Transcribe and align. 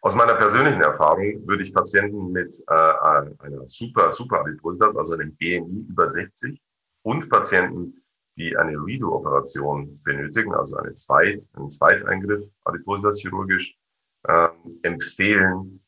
Aus 0.00 0.14
meiner 0.14 0.34
persönlichen 0.34 0.80
Erfahrung 0.80 1.46
würde 1.46 1.64
ich 1.64 1.74
Patienten 1.74 2.30
mit 2.30 2.56
äh, 2.68 2.72
einer 2.72 3.66
super, 3.66 4.12
super 4.12 4.40
Adipositas, 4.40 4.96
also 4.96 5.14
einem 5.14 5.34
BMI 5.36 5.86
über 5.88 6.08
60 6.08 6.60
und 7.02 7.28
Patienten, 7.28 8.02
die 8.36 8.56
eine 8.56 8.76
Redo-Operation 8.76 10.00
benötigen, 10.04 10.54
also 10.54 10.76
eine 10.76 10.92
Zweit, 10.92 11.40
einen 11.54 11.68
Zweiteingriff 11.68 12.42
Adipositas 12.64 13.20
chirurgisch, 13.20 13.76
äh, 14.24 14.48
empfehlen, 14.82 15.84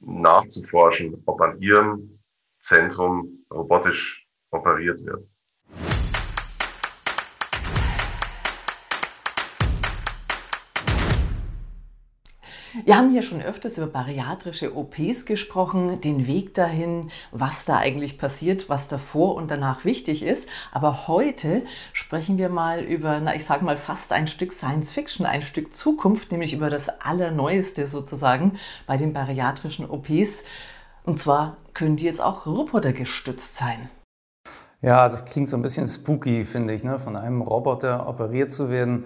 nachzuforschen, 0.00 1.22
ob 1.26 1.40
an 1.42 1.60
ihrem 1.60 2.18
Zentrum 2.58 3.44
robotisch 3.52 4.26
operiert 4.50 5.04
wird. 5.04 5.28
Wir 12.84 12.96
haben 12.96 13.10
hier 13.10 13.22
schon 13.22 13.42
öfters 13.42 13.78
über 13.78 13.88
bariatrische 13.88 14.76
OPs 14.76 15.26
gesprochen, 15.26 16.00
den 16.00 16.28
Weg 16.28 16.54
dahin, 16.54 17.10
was 17.32 17.64
da 17.64 17.78
eigentlich 17.78 18.16
passiert, 18.16 18.68
was 18.68 18.86
davor 18.86 19.34
und 19.34 19.50
danach 19.50 19.84
wichtig 19.84 20.22
ist. 20.22 20.48
Aber 20.70 21.08
heute 21.08 21.62
sprechen 21.92 22.38
wir 22.38 22.48
mal 22.48 22.80
über, 22.84 23.18
na, 23.20 23.34
ich 23.34 23.44
sage 23.44 23.64
mal 23.64 23.76
fast 23.76 24.12
ein 24.12 24.28
Stück 24.28 24.52
Science 24.52 24.92
Fiction, 24.92 25.26
ein 25.26 25.42
Stück 25.42 25.74
Zukunft, 25.74 26.30
nämlich 26.30 26.52
über 26.52 26.70
das 26.70 27.00
Allerneueste 27.00 27.88
sozusagen 27.88 28.58
bei 28.86 28.96
den 28.96 29.12
bariatrischen 29.12 29.90
OPs. 29.90 30.44
Und 31.02 31.18
zwar 31.18 31.56
können 31.74 31.96
die 31.96 32.04
jetzt 32.04 32.22
auch 32.22 32.46
robotergestützt 32.46 33.56
sein. 33.56 33.90
Ja, 34.80 35.08
das 35.08 35.24
klingt 35.24 35.48
so 35.48 35.56
ein 35.56 35.62
bisschen 35.62 35.88
spooky, 35.88 36.44
finde 36.44 36.72
ich, 36.72 36.84
ne? 36.84 36.98
von 37.00 37.16
einem 37.16 37.42
Roboter 37.42 38.08
operiert 38.08 38.52
zu 38.52 38.70
werden. 38.70 39.04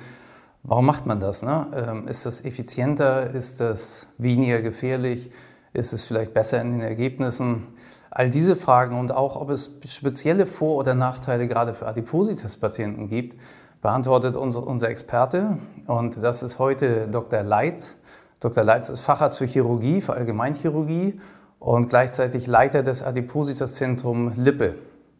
Warum 0.66 0.86
macht 0.86 1.04
man 1.04 1.20
das? 1.20 1.42
Ne? 1.42 1.66
Ähm, 1.74 2.08
ist 2.08 2.24
das 2.24 2.42
effizienter? 2.42 3.34
Ist 3.34 3.60
das 3.60 4.08
weniger 4.16 4.62
gefährlich? 4.62 5.30
Ist 5.74 5.92
es 5.92 6.06
vielleicht 6.06 6.32
besser 6.32 6.60
in 6.62 6.72
den 6.72 6.80
Ergebnissen? 6.80 7.66
All 8.10 8.30
diese 8.30 8.56
Fragen 8.56 8.98
und 8.98 9.14
auch, 9.14 9.36
ob 9.36 9.50
es 9.50 9.78
spezielle 9.84 10.46
Vor- 10.46 10.76
oder 10.76 10.94
Nachteile 10.94 11.48
gerade 11.48 11.74
für 11.74 11.86
Adipositas-Patienten 11.86 13.08
gibt, 13.08 13.38
beantwortet 13.82 14.36
unser, 14.36 14.66
unser 14.66 14.88
Experte. 14.88 15.58
Und 15.86 16.22
das 16.22 16.42
ist 16.42 16.58
heute 16.58 17.08
Dr. 17.08 17.42
Leitz. 17.42 18.00
Dr. 18.40 18.64
Leitz 18.64 18.88
ist 18.88 19.00
Facharzt 19.00 19.38
für 19.38 19.46
Chirurgie, 19.46 20.00
für 20.00 20.14
Allgemeinchirurgie 20.14 21.20
und 21.58 21.90
gleichzeitig 21.90 22.46
Leiter 22.46 22.82
des 22.82 23.02
Adipositas-Zentrum 23.02 24.32
Lippe. 24.36 24.76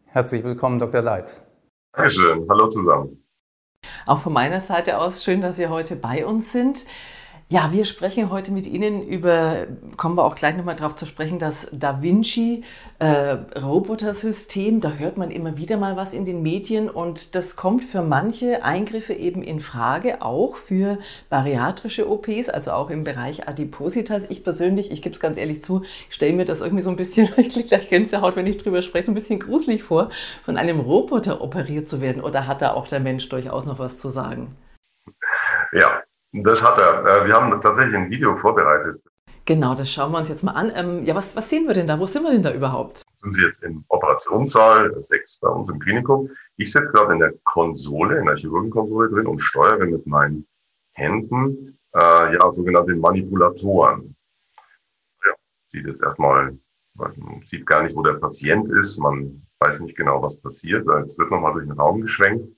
Herzlich 0.06 0.42
willkommen, 0.42 0.79
Dr. 0.79 1.03
Leitz. 1.03 1.42
Dankeschön. 1.92 2.47
Hallo 2.48 2.69
zusammen. 2.69 3.23
Auch 4.07 4.19
von 4.19 4.33
meiner 4.33 4.61
Seite 4.61 4.99
aus 4.99 5.25
schön, 5.25 5.41
dass 5.41 5.57
Sie 5.57 5.69
heute 5.69 5.97
bei 5.97 6.25
uns 6.27 6.53
sind. 6.53 6.85
Ja, 7.55 7.71
wir 7.71 7.85
sprechen 7.85 8.33
heute 8.33 8.51
mit 8.51 8.67
Ihnen 8.67 9.01
über, 9.01 9.69
kommen 9.97 10.17
wir 10.17 10.25
auch 10.25 10.35
gleich 10.35 10.57
nochmal 10.57 10.75
darauf 10.75 10.97
zu 10.97 11.07
sprechen, 11.07 11.39
das 11.39 11.69
Da 11.71 12.03
Vinci 12.03 12.65
äh, 12.99 13.37
Robotersystem. 13.57 14.81
Da 14.81 14.95
hört 14.95 15.19
man 15.19 15.31
immer 15.31 15.57
wieder 15.57 15.77
mal 15.77 15.97
was 15.97 16.15
in 16.15 16.25
den 16.25 16.43
Medien 16.43 16.91
und 16.91 17.37
das 17.37 17.55
kommt 17.55 17.85
für 17.85 18.03
manche 18.03 18.65
Eingriffe 18.65 19.13
eben 19.13 19.45
in 19.45 19.61
Frage, 19.61 20.21
auch 20.21 20.57
für 20.57 20.99
bariatrische 21.31 22.11
OPs, 22.11 22.49
also 22.49 22.73
auch 22.73 22.91
im 22.91 23.05
Bereich 23.05 23.47
Adipositas. 23.47 24.25
Ich 24.31 24.43
persönlich, 24.43 24.91
ich 24.91 25.01
gebe 25.01 25.15
es 25.15 25.21
ganz 25.21 25.39
ehrlich 25.39 25.63
zu, 25.63 25.85
stelle 26.11 26.33
mir 26.33 26.47
das 26.47 26.61
irgendwie 26.61 26.83
so 26.83 26.91
ein 26.91 26.97
bisschen, 26.97 27.29
ich 27.37 27.51
kriege 27.51 27.69
gleich 27.69 27.89
Gänsehaut, 27.89 28.35
wenn 28.35 28.49
ich 28.49 28.59
drüber 28.59 28.83
spreche, 28.83 29.07
so 29.07 29.13
ein 29.13 29.15
bisschen 29.15 29.39
gruselig 29.39 29.85
vor, 29.85 30.11
von 30.45 30.57
einem 30.57 30.81
Roboter 30.81 31.41
operiert 31.41 31.87
zu 31.87 32.01
werden. 32.01 32.21
Oder 32.21 32.49
hat 32.49 32.63
da 32.63 32.73
auch 32.73 32.89
der 32.89 32.99
Mensch 32.99 33.29
durchaus 33.29 33.65
noch 33.65 33.79
was 33.79 33.99
zu 33.99 34.11
sagen? 34.11 34.57
Ja, 35.73 36.03
das 36.43 36.65
hat 36.65 36.79
er. 36.79 37.05
Äh, 37.05 37.27
wir 37.27 37.35
haben 37.35 37.61
tatsächlich 37.61 37.95
ein 37.95 38.11
Video 38.11 38.37
vorbereitet. 38.37 39.03
Genau, 39.47 39.75
das 39.75 39.91
schauen 39.91 40.11
wir 40.13 40.19
uns 40.19 40.29
jetzt 40.29 40.43
mal 40.43 40.53
an. 40.53 40.73
Ähm, 40.75 41.05
ja, 41.05 41.15
was, 41.15 41.37
was 41.37 41.49
sehen 41.49 41.67
wir 41.67 41.75
denn 41.75 41.87
da? 41.87 41.99
Wo 41.99 42.07
sind 42.07 42.23
wir 42.23 42.33
denn 42.33 42.43
da 42.43 42.53
überhaupt? 42.53 43.03
Sind 43.13 43.33
Sie 43.33 43.43
jetzt 43.43 43.63
im 43.63 43.85
Operationssaal 43.89 44.95
6 45.01 45.39
bei 45.39 45.49
uns 45.49 45.69
im 45.69 45.79
Klinikum? 45.79 46.31
Ich 46.57 46.73
sitze 46.73 46.93
gerade 46.93 47.13
in 47.13 47.19
der 47.19 47.35
Konsole, 47.45 48.19
in 48.19 48.27
der 48.27 48.36
Chirurgenkonsole 48.36 49.11
drin 49.11 49.27
und 49.27 49.41
steuere 49.41 49.85
mit 49.86 50.07
meinen 50.07 50.47
Händen 50.92 51.79
äh, 51.95 52.35
ja 52.35 52.51
sogenannte 52.51 52.95
Manipulatoren. 52.95 54.17
Ja, 55.25 55.33
sieht 55.67 55.87
jetzt 55.87 56.03
erstmal, 56.03 56.58
man 56.95 57.42
sieht 57.45 57.67
gar 57.67 57.83
nicht, 57.83 57.95
wo 57.95 58.03
der 58.03 58.14
Patient 58.14 58.69
ist, 58.70 58.98
man 58.98 59.47
weiß 59.61 59.81
nicht 59.81 59.97
genau, 59.97 60.23
was 60.23 60.41
passiert. 60.41 60.87
Jetzt 61.01 61.19
wird 61.19 61.31
nochmal 61.31 61.53
durch 61.53 61.67
den 61.67 61.79
Raum 61.79 62.01
geschwenkt. 62.01 62.48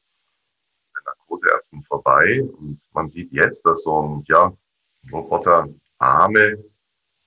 Narkoseärzten 1.27 1.83
vorbei. 1.85 2.43
Und 2.59 2.81
man 2.93 3.09
sieht 3.09 3.33
jetzt, 3.33 3.65
dass 3.67 3.85
so 3.85 4.03
ein 4.03 4.25
ja, 4.27 4.53
Roboterarme, 5.13 6.59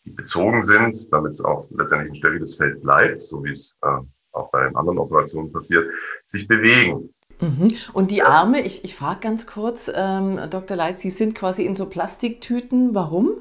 die 0.06 0.12
bezogen 0.12 0.64
sind, 0.64 1.12
damit 1.12 1.32
es 1.32 1.42
auch 1.42 1.68
letztendlich 1.72 2.12
ein 2.12 2.16
steriles 2.16 2.56
Feld 2.56 2.82
bleibt, 2.82 3.22
so 3.22 3.44
wie 3.44 3.52
es 3.52 3.76
äh, 3.82 4.00
auch 4.32 4.50
bei 4.52 4.68
anderen 4.74 4.98
Operationen 4.98 5.52
passiert, 5.52 5.90
sich 6.24 6.48
bewegen. 6.48 7.14
Mhm. 7.42 7.74
Und 7.94 8.12
die 8.12 8.22
Arme, 8.22 8.62
ich, 8.62 8.84
ich 8.84 8.96
frage 8.96 9.22
ganz 9.22 9.48
kurz, 9.48 9.90
ähm, 9.94 10.40
Dr. 10.50 10.76
Leitz, 10.76 11.00
die 11.00 11.12
sind 11.12 11.36
quasi 11.36 11.66
in 11.66 11.76
so 11.76 11.88
Plastiktüten. 11.88 12.94
Warum? 12.94 13.38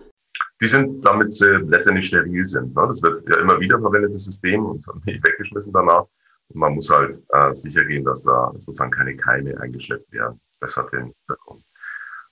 Die 0.61 0.67
sind, 0.67 1.05
damit 1.05 1.33
sie 1.33 1.47
letztendlich 1.69 2.07
steril 2.07 2.45
sind. 2.47 2.75
Ne? 2.75 2.85
Das 2.87 3.03
wird 3.03 3.23
ja 3.29 3.41
immer 3.41 3.61
wieder 3.61 3.79
verwendetes 3.79 4.25
System 4.25 4.67
und 4.67 4.85
nicht 5.07 5.25
weggeschmissen 5.27 5.73
danach. 5.73 6.05
Und 6.49 6.61
man 6.61 6.75
muss 6.75 6.91
halt 6.91 7.21
äh, 7.31 7.55
sicher 7.55 7.85
gehen, 7.85 8.05
dass 8.05 8.25
da 8.25 8.53
sozusagen 8.55 8.91
keine 8.91 9.17
Keime 9.17 9.59
eingeschleppt 9.61 10.11
werden. 10.13 10.41
Das 10.61 10.77
hat 10.77 10.93
den 10.93 11.15
Hintergrund. 11.15 11.65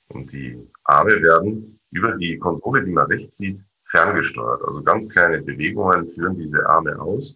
Und 0.09 0.33
die 0.33 0.59
Arme 0.85 1.23
werden 1.23 1.81
über 1.91 2.13
die 2.17 2.39
Konsole, 2.39 2.85
die 2.85 2.93
man 2.93 3.07
rechts 3.07 3.39
sieht, 3.39 3.65
ferngesteuert. 3.85 4.63
Also 4.67 4.83
ganz 4.83 5.09
kleine 5.09 5.43
Bewegungen 5.43 6.07
führen 6.07 6.37
diese 6.37 6.67
Arme 6.69 7.01
aus. 7.01 7.35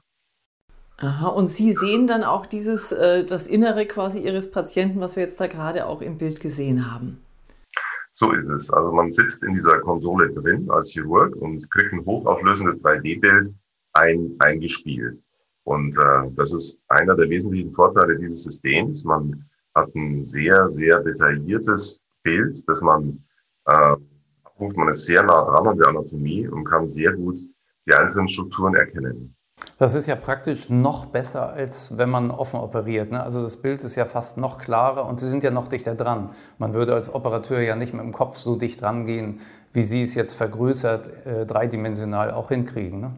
Aha, 0.98 1.28
und 1.28 1.48
Sie 1.48 1.72
sehen 1.72 2.06
dann 2.06 2.24
auch 2.24 2.44
dieses, 2.44 2.92
äh, 2.92 3.24
das 3.24 3.46
Innere 3.46 3.86
quasi 3.86 4.20
Ihres 4.20 4.50
Patienten, 4.50 5.00
was 5.00 5.16
wir 5.16 5.24
jetzt 5.24 5.40
da 5.40 5.46
gerade 5.46 5.86
auch 5.86 6.02
im 6.02 6.18
Bild 6.18 6.40
gesehen 6.40 6.92
haben. 6.92 7.24
So 8.12 8.32
ist 8.32 8.50
es. 8.50 8.70
Also 8.70 8.92
man 8.92 9.10
sitzt 9.12 9.42
in 9.42 9.54
dieser 9.54 9.80
Konsole 9.80 10.30
drin 10.30 10.70
als 10.70 10.90
Chirurg 10.90 11.34
und 11.36 11.70
kriegt 11.70 11.92
ein 11.92 12.04
hochauflösendes 12.04 12.76
3D-Bild 12.84 13.54
ein, 13.94 14.36
eingespielt. 14.40 15.22
Und 15.64 15.96
äh, 15.96 16.30
das 16.32 16.52
ist 16.52 16.82
einer 16.88 17.14
der 17.14 17.30
wesentlichen 17.30 17.72
Vorteile 17.72 18.18
dieses 18.18 18.44
Systems. 18.44 19.04
Man 19.04 19.48
hat 19.80 19.94
ein 19.94 20.24
sehr, 20.24 20.68
sehr 20.68 21.00
detailliertes 21.00 22.00
Bild, 22.22 22.56
das 22.68 22.80
man 22.80 23.24
äh, 23.66 23.96
man 24.76 24.88
ist 24.88 25.06
sehr 25.06 25.22
nah 25.22 25.42
dran 25.44 25.68
an 25.68 25.78
der 25.78 25.88
Anatomie 25.88 26.46
und 26.46 26.64
kann 26.64 26.86
sehr 26.86 27.12
gut 27.12 27.40
die 27.86 27.94
einzelnen 27.94 28.28
Strukturen 28.28 28.74
erkennen. 28.74 29.34
Das 29.78 29.94
ist 29.94 30.06
ja 30.06 30.16
praktisch 30.16 30.68
noch 30.68 31.06
besser, 31.06 31.50
als 31.50 31.96
wenn 31.96 32.10
man 32.10 32.30
offen 32.30 32.60
operiert. 32.60 33.10
Ne? 33.10 33.22
Also 33.22 33.42
das 33.42 33.58
Bild 33.58 33.82
ist 33.82 33.96
ja 33.96 34.04
fast 34.04 34.36
noch 34.36 34.58
klarer 34.58 35.06
und 35.06 35.20
Sie 35.20 35.28
sind 35.28 35.42
ja 35.42 35.50
noch 35.50 35.68
dichter 35.68 35.94
dran. 35.94 36.30
Man 36.58 36.74
würde 36.74 36.94
als 36.94 37.12
Operateur 37.12 37.60
ja 37.60 37.76
nicht 37.76 37.94
mit 37.94 38.02
dem 38.02 38.12
Kopf 38.12 38.36
so 38.36 38.56
dicht 38.56 38.82
rangehen, 38.82 39.40
wie 39.72 39.82
Sie 39.82 40.02
es 40.02 40.14
jetzt 40.14 40.34
vergrößert, 40.34 41.26
äh, 41.26 41.46
dreidimensional 41.46 42.30
auch 42.30 42.48
hinkriegen. 42.48 43.00
Ne? 43.00 43.12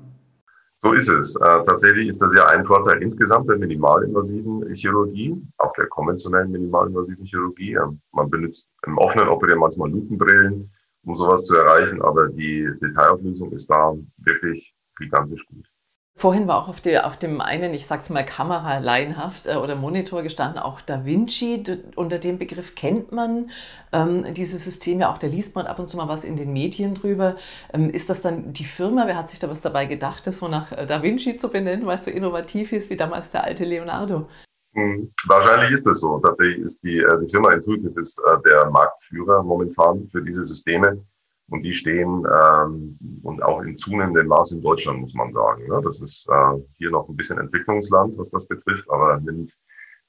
So 0.84 0.92
ist 0.94 1.08
es. 1.08 1.36
Äh, 1.36 1.62
tatsächlich 1.62 2.08
ist 2.08 2.20
das 2.20 2.34
ja 2.34 2.46
ein 2.48 2.64
Vorteil 2.64 3.00
insgesamt 3.02 3.48
der 3.48 3.56
minimalinvasiven 3.56 4.68
Chirurgie, 4.74 5.40
auch 5.58 5.72
der 5.74 5.86
konventionellen 5.86 6.50
minimalinvasiven 6.50 7.24
Chirurgie. 7.24 7.74
Ähm, 7.74 8.00
man 8.10 8.28
benutzt 8.28 8.68
im 8.84 8.98
offenen 8.98 9.28
Operieren 9.28 9.60
manchmal 9.60 9.92
Lupenbrillen, 9.92 10.72
um 11.04 11.14
sowas 11.14 11.46
zu 11.46 11.54
erreichen, 11.54 12.02
aber 12.02 12.28
die 12.30 12.68
Detailauflösung 12.80 13.52
ist 13.52 13.70
da 13.70 13.94
wirklich 14.16 14.74
gigantisch 14.98 15.46
gut. 15.46 15.71
Vorhin 16.14 16.46
war 16.46 16.62
auch 16.62 16.68
auf, 16.68 16.80
der, 16.80 17.06
auf 17.06 17.16
dem 17.16 17.40
einen, 17.40 17.72
ich 17.74 17.86
sag's 17.86 18.08
mal 18.10 18.24
Kamera 18.24 18.78
laienhaft 18.78 19.46
äh, 19.46 19.56
oder 19.56 19.74
Monitor 19.74 20.22
gestanden, 20.22 20.58
auch 20.60 20.80
Da 20.80 21.04
Vinci. 21.04 21.64
unter 21.96 22.18
dem 22.18 22.38
Begriff 22.38 22.74
kennt 22.74 23.12
man 23.12 23.50
ähm, 23.92 24.32
diese 24.34 24.58
Systeme, 24.58 25.08
auch 25.08 25.18
da 25.18 25.26
liest 25.26 25.56
man 25.56 25.66
ab 25.66 25.78
und 25.78 25.88
zu 25.88 25.96
mal 25.96 26.08
was 26.08 26.24
in 26.24 26.36
den 26.36 26.52
Medien 26.52 26.94
drüber. 26.94 27.36
Ähm, 27.72 27.90
ist 27.90 28.08
das 28.10 28.22
dann 28.22 28.52
die 28.52 28.64
Firma? 28.64 29.06
Wer 29.06 29.16
hat 29.16 29.30
sich 29.30 29.38
da 29.38 29.48
was 29.48 29.62
dabei 29.62 29.86
gedacht, 29.86 30.26
das 30.26 30.38
so 30.38 30.48
nach 30.48 30.70
äh, 30.70 30.86
Da 30.86 31.02
Vinci 31.02 31.38
zu 31.38 31.48
benennen, 31.48 31.86
weil 31.86 31.96
es 31.96 32.04
so 32.04 32.10
innovativ 32.10 32.72
ist 32.72 32.90
wie 32.90 32.96
damals 32.96 33.30
der 33.30 33.44
alte 33.44 33.64
Leonardo? 33.64 34.28
Hm, 34.74 35.12
wahrscheinlich 35.26 35.72
ist 35.72 35.86
es 35.86 36.00
so. 36.00 36.18
Tatsächlich 36.18 36.58
ist 36.58 36.84
die, 36.84 36.98
äh, 36.98 37.20
die 37.20 37.30
Firma 37.30 37.52
Intuitive 37.52 37.98
ist, 37.98 38.18
äh, 38.26 38.36
der 38.48 38.70
Marktführer 38.70 39.42
momentan 39.42 40.08
für 40.08 40.22
diese 40.22 40.44
Systeme. 40.44 41.04
Und 41.50 41.64
die 41.64 41.74
stehen 41.74 42.24
ähm, 42.26 42.98
und 43.22 43.42
auch 43.42 43.60
in 43.62 43.76
zunehmendem 43.76 44.26
Maß 44.26 44.52
in 44.52 44.62
Deutschland, 44.62 45.00
muss 45.00 45.14
man 45.14 45.32
sagen. 45.32 45.66
Ne? 45.68 45.80
Das 45.84 46.00
ist 46.00 46.26
äh, 46.30 46.60
hier 46.78 46.90
noch 46.90 47.08
ein 47.08 47.16
bisschen 47.16 47.38
Entwicklungsland, 47.38 48.16
was 48.16 48.30
das 48.30 48.46
betrifft, 48.46 48.88
aber 48.90 49.20
nimmt 49.20 49.50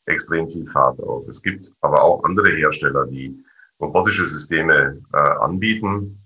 extrem 0.06 0.50
viel 0.50 0.66
Fahrt 0.66 1.02
auf. 1.02 1.28
Es 1.28 1.42
gibt 1.42 1.72
aber 1.82 2.02
auch 2.02 2.24
andere 2.24 2.50
Hersteller, 2.52 3.06
die 3.08 3.44
robotische 3.80 4.26
Systeme 4.26 5.02
äh, 5.14 5.18
anbieten. 5.18 6.20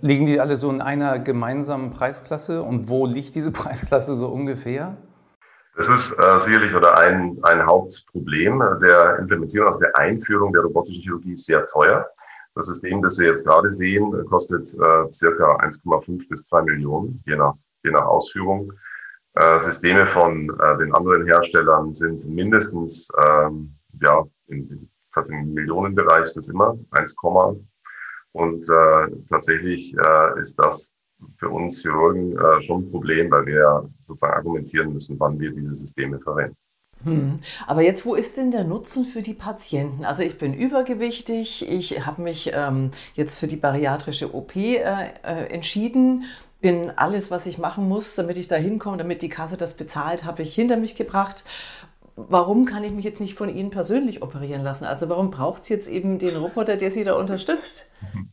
Liegen 0.00 0.26
die 0.26 0.40
alle 0.40 0.56
so 0.56 0.70
in 0.70 0.80
einer 0.80 1.18
gemeinsamen 1.18 1.90
Preisklasse? 1.90 2.62
Und 2.62 2.88
wo 2.88 3.06
liegt 3.06 3.34
diese 3.34 3.50
Preisklasse 3.52 4.16
so 4.16 4.28
ungefähr? 4.28 4.96
Das 5.76 5.88
ist 5.88 6.12
äh, 6.18 6.38
sicherlich 6.38 6.72
oder 6.74 6.96
ein, 6.96 7.36
ein 7.42 7.66
Hauptproblem 7.66 8.62
der 8.80 9.18
Implementierung, 9.18 9.66
also 9.66 9.80
der 9.80 9.96
Einführung 9.98 10.52
der 10.52 10.62
robotischen 10.62 11.02
Chirurgie 11.02 11.32
ist 11.32 11.46
sehr 11.46 11.66
teuer. 11.66 12.06
Das 12.54 12.66
System, 12.66 13.02
das 13.02 13.16
Sie 13.16 13.26
jetzt 13.26 13.44
gerade 13.44 13.68
sehen, 13.68 14.12
kostet 14.26 14.72
äh, 14.74 15.12
circa 15.12 15.56
1,5 15.56 16.28
bis 16.28 16.46
2 16.48 16.62
Millionen, 16.62 17.22
je 17.26 17.36
nach, 17.36 17.54
je 17.82 17.90
nach 17.90 18.06
Ausführung. 18.06 18.72
Äh, 19.34 19.58
Systeme 19.58 20.06
von 20.06 20.48
äh, 20.60 20.78
den 20.78 20.94
anderen 20.94 21.26
Herstellern 21.26 21.92
sind 21.92 22.24
mindestens 22.28 23.08
ähm, 23.26 23.74
ja, 24.00 24.24
im, 24.46 24.88
im 25.28 25.54
Millionenbereich, 25.54 26.32
das 26.34 26.48
immer 26.48 26.78
1, 26.92 27.14
und 28.32 28.68
äh, 28.68 29.10
tatsächlich 29.28 29.94
äh, 29.96 30.40
ist 30.40 30.56
das 30.56 30.96
für 31.34 31.48
uns 31.48 31.82
Chirurgen 31.82 32.36
äh, 32.36 32.60
schon 32.60 32.82
ein 32.82 32.90
Problem, 32.90 33.30
weil 33.30 33.46
wir 33.46 33.88
sozusagen 34.00 34.34
argumentieren 34.34 34.92
müssen, 34.92 35.18
wann 35.20 35.38
wir 35.38 35.52
diese 35.52 35.72
Systeme 35.72 36.18
verwenden. 36.20 36.56
Hm. 37.04 37.36
Aber 37.66 37.82
jetzt, 37.82 38.06
wo 38.06 38.14
ist 38.14 38.36
denn 38.36 38.50
der 38.50 38.64
Nutzen 38.64 39.04
für 39.04 39.22
die 39.22 39.34
Patienten? 39.34 40.04
Also 40.04 40.22
ich 40.22 40.38
bin 40.38 40.54
übergewichtig, 40.54 41.68
ich 41.68 42.06
habe 42.06 42.22
mich 42.22 42.50
ähm, 42.54 42.90
jetzt 43.14 43.38
für 43.38 43.46
die 43.46 43.56
bariatrische 43.56 44.34
OP 44.34 44.56
äh, 44.56 44.78
äh, 44.78 45.46
entschieden, 45.52 46.24
bin 46.60 46.90
alles, 46.96 47.30
was 47.30 47.46
ich 47.46 47.58
machen 47.58 47.88
muss, 47.88 48.14
damit 48.14 48.36
ich 48.38 48.48
da 48.48 48.56
hinkomme, 48.56 48.96
damit 48.96 49.20
die 49.22 49.28
Kasse 49.28 49.56
das 49.56 49.76
bezahlt, 49.76 50.24
habe 50.24 50.42
ich 50.42 50.54
hinter 50.54 50.76
mich 50.76 50.96
gebracht. 50.96 51.44
Warum 52.16 52.64
kann 52.64 52.84
ich 52.84 52.92
mich 52.92 53.04
jetzt 53.04 53.20
nicht 53.20 53.34
von 53.34 53.48
Ihnen 53.48 53.70
persönlich 53.70 54.22
operieren 54.22 54.62
lassen? 54.62 54.84
Also 54.84 55.08
warum 55.08 55.30
braucht 55.30 55.64
es 55.64 55.68
jetzt 55.68 55.88
eben 55.88 56.18
den 56.18 56.36
Roboter, 56.36 56.76
der 56.76 56.90
Sie 56.90 57.04
da 57.04 57.14
unterstützt? 57.14 57.86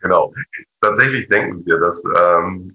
Genau. 0.00 0.32
Tatsächlich 0.80 1.26
denken 1.26 1.66
wir, 1.66 1.78
dass 1.78 2.04
ähm, 2.04 2.72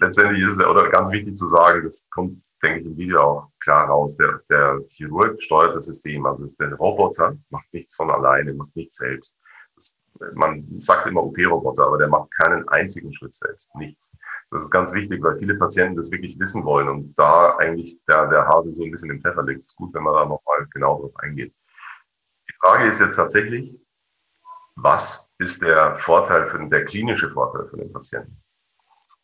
letztendlich 0.00 0.42
ist 0.42 0.58
es, 0.58 0.66
oder 0.66 0.88
ganz 0.88 1.10
wichtig 1.12 1.36
zu 1.36 1.46
sagen, 1.46 1.84
das 1.84 2.08
kommt, 2.10 2.42
denke 2.62 2.80
ich, 2.80 2.86
im 2.86 2.96
Video 2.96 3.20
auch 3.20 3.50
klar 3.60 3.88
raus, 3.88 4.16
der, 4.16 4.40
der 4.48 4.80
Chirurg 4.88 5.40
steuert 5.40 5.74
das 5.74 5.86
System, 5.86 6.26
also 6.26 6.44
der 6.58 6.74
Roboter 6.74 7.36
macht 7.50 7.72
nichts 7.72 7.94
von 7.94 8.10
alleine, 8.10 8.54
macht 8.54 8.74
nichts 8.74 8.96
selbst. 8.96 9.36
Das, 9.74 9.96
man 10.34 10.66
sagt 10.78 11.06
immer 11.06 11.22
OP-Roboter, 11.22 11.86
aber 11.86 11.98
der 11.98 12.08
macht 12.08 12.30
keinen 12.32 12.66
einzigen 12.68 13.12
Schritt 13.14 13.34
selbst, 13.34 13.74
nichts. 13.76 14.16
Das 14.50 14.64
ist 14.64 14.70
ganz 14.70 14.92
wichtig, 14.92 15.22
weil 15.22 15.38
viele 15.38 15.56
Patienten 15.56 15.96
das 15.96 16.10
wirklich 16.10 16.38
wissen 16.38 16.64
wollen 16.64 16.88
und 16.88 17.14
da 17.18 17.56
eigentlich 17.58 17.98
der, 18.08 18.28
der 18.28 18.48
Hase 18.48 18.72
so 18.72 18.82
ein 18.82 18.90
bisschen 18.90 19.10
im 19.10 19.20
Pfeffer 19.20 19.42
liegt. 19.42 19.60
Es 19.60 19.68
ist 19.68 19.76
gut, 19.76 19.94
wenn 19.94 20.02
man 20.02 20.14
da 20.14 20.24
nochmal 20.24 20.66
genau 20.72 21.00
drauf 21.00 21.16
eingeht. 21.16 21.54
Die 22.48 22.54
Frage 22.60 22.84
ist 22.84 23.00
jetzt 23.00 23.16
tatsächlich, 23.16 23.78
was 24.76 25.28
ist 25.38 25.62
der 25.62 25.96
Vorteil 25.96 26.46
für 26.46 26.58
den, 26.58 26.70
der 26.70 26.84
klinische 26.84 27.30
Vorteil 27.30 27.66
für 27.68 27.76
den 27.76 27.92
Patienten? 27.92 28.42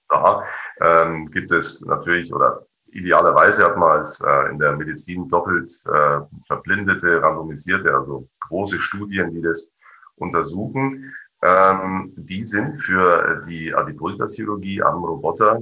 Da 0.08 0.44
ähm, 0.81 1.26
gibt 1.26 1.50
es 1.53 1.81
natürlich 1.82 2.32
oder 2.32 2.67
idealerweise 2.93 3.64
hat 3.64 3.76
man 3.76 3.99
als 3.99 4.20
äh, 4.20 4.50
in 4.50 4.58
der 4.58 4.76
Medizin 4.76 5.29
doppelt 5.29 5.70
äh, 5.87 6.20
verblindete, 6.47 7.23
randomisierte, 7.23 7.94
also 7.94 8.29
große 8.49 8.81
Studien, 8.81 9.32
die 9.32 9.43
das 9.43 9.73
untersuchen. 10.17 11.12
Ähm, 11.43 12.12
die 12.17 12.43
sind 12.43 12.75
für 12.75 13.43
die 13.47 13.75
Adipositas-Chirurgie 13.75 14.82
am 14.82 15.05
Roboter 15.05 15.61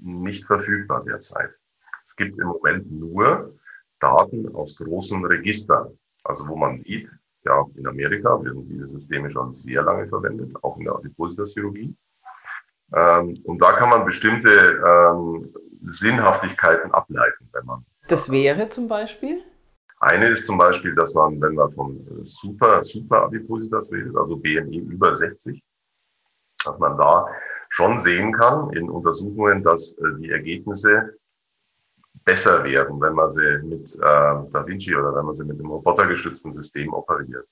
nicht 0.00 0.44
verfügbar 0.44 1.02
derzeit. 1.04 1.58
Es 2.04 2.14
gibt 2.14 2.38
im 2.38 2.48
Moment 2.48 2.90
nur 2.90 3.56
Daten 3.98 4.54
aus 4.54 4.76
großen 4.76 5.24
Registern, 5.24 5.98
also 6.24 6.46
wo 6.48 6.56
man 6.56 6.76
sieht, 6.76 7.10
ja, 7.44 7.64
in 7.74 7.86
Amerika 7.86 8.42
werden 8.42 8.66
diese 8.68 8.86
Systeme 8.86 9.30
schon 9.30 9.52
sehr 9.54 9.82
lange 9.82 10.06
verwendet, 10.08 10.54
auch 10.62 10.76
in 10.78 10.84
der 10.84 10.96
Adipositas-Chirurgie. 10.96 11.94
Ähm, 12.92 13.34
und 13.44 13.62
da 13.62 13.72
kann 13.72 13.90
man 13.90 14.04
bestimmte 14.04 14.50
ähm, 14.50 15.52
Sinnhaftigkeiten 15.84 16.92
ableiten, 16.92 17.48
wenn 17.52 17.64
man. 17.64 17.84
Das 18.08 18.30
wäre 18.30 18.68
zum 18.68 18.88
Beispiel? 18.88 19.42
Eine 20.00 20.28
ist 20.28 20.46
zum 20.46 20.58
Beispiel, 20.58 20.94
dass 20.94 21.14
man, 21.14 21.40
wenn 21.40 21.54
man 21.54 21.70
von 21.72 22.06
Super, 22.24 22.82
Super 22.82 23.24
Adipositas 23.24 23.90
redet, 23.90 24.14
also 24.16 24.36
BMI 24.36 24.78
über 24.78 25.14
60, 25.14 25.62
dass 26.64 26.78
man 26.78 26.98
da 26.98 27.26
schon 27.70 27.98
sehen 27.98 28.32
kann 28.32 28.70
in 28.74 28.90
Untersuchungen, 28.90 29.62
dass 29.62 29.96
äh, 29.98 30.02
die 30.18 30.30
Ergebnisse 30.30 31.16
besser 32.24 32.64
werden, 32.64 33.00
wenn 33.00 33.14
man 33.14 33.30
sie 33.30 33.58
mit 33.62 33.94
äh, 33.96 34.00
Da 34.00 34.66
Vinci 34.66 34.94
oder 34.94 35.14
wenn 35.14 35.26
man 35.26 35.34
sie 35.34 35.44
mit 35.44 35.58
einem 35.58 35.70
robotergestützten 35.70 36.52
System 36.52 36.92
operiert. 36.92 37.48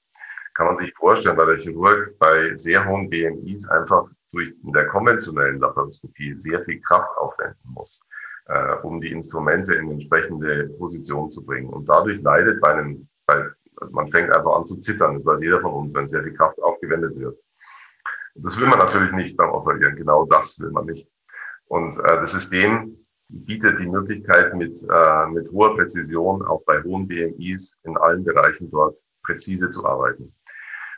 Kann 0.55 0.67
man 0.67 0.76
sich 0.76 0.93
vorstellen, 0.94 1.37
weil 1.37 1.46
der 1.46 1.58
Chirurg 1.58 2.19
bei 2.19 2.55
sehr 2.55 2.87
hohen 2.87 3.08
BMIs 3.08 3.67
einfach 3.69 4.08
durch 4.32 4.52
in 4.64 4.73
der 4.73 4.87
konventionellen 4.88 5.61
Laparoskopie 5.61 6.34
sehr 6.38 6.61
viel 6.61 6.81
Kraft 6.81 7.11
aufwenden 7.17 7.61
muss, 7.64 8.00
äh, 8.46 8.75
um 8.82 9.00
die 9.00 9.12
Instrumente 9.12 9.75
in 9.75 9.90
entsprechende 9.90 10.69
Position 10.79 11.31
zu 11.31 11.44
bringen. 11.44 11.69
Und 11.69 11.88
dadurch 11.88 12.20
leidet 12.23 12.61
bei 12.61 12.73
einem, 12.73 13.08
bei, 13.26 13.46
man 13.90 14.08
fängt 14.08 14.32
einfach 14.32 14.56
an 14.56 14.64
zu 14.64 14.76
zittern, 14.79 15.17
das 15.17 15.26
weiß 15.26 15.40
jeder 15.43 15.61
von 15.61 15.73
uns, 15.73 15.94
wenn 15.94 16.08
sehr 16.08 16.23
viel 16.23 16.34
Kraft 16.34 16.61
aufgewendet 16.62 17.19
wird. 17.19 17.38
Das 18.34 18.58
will 18.58 18.67
man 18.67 18.79
natürlich 18.79 19.12
nicht 19.12 19.37
beim 19.37 19.50
Operieren, 19.50 19.94
genau 19.94 20.25
das 20.25 20.58
will 20.58 20.70
man 20.70 20.87
nicht. 20.87 21.06
Und 21.67 21.96
äh, 21.99 22.20
das 22.20 22.32
System 22.32 22.96
bietet 23.29 23.79
die 23.79 23.88
Möglichkeit, 23.88 24.55
mit, 24.55 24.79
äh, 24.90 25.26
mit 25.26 25.50
hoher 25.50 25.75
Präzision 25.75 26.43
auch 26.43 26.62
bei 26.64 26.82
hohen 26.82 27.06
BMIs 27.06 27.79
in 27.84 27.96
allen 27.96 28.25
Bereichen 28.25 28.70
dort 28.70 28.99
präzise 29.23 29.69
zu 29.70 29.84
arbeiten. 29.84 30.34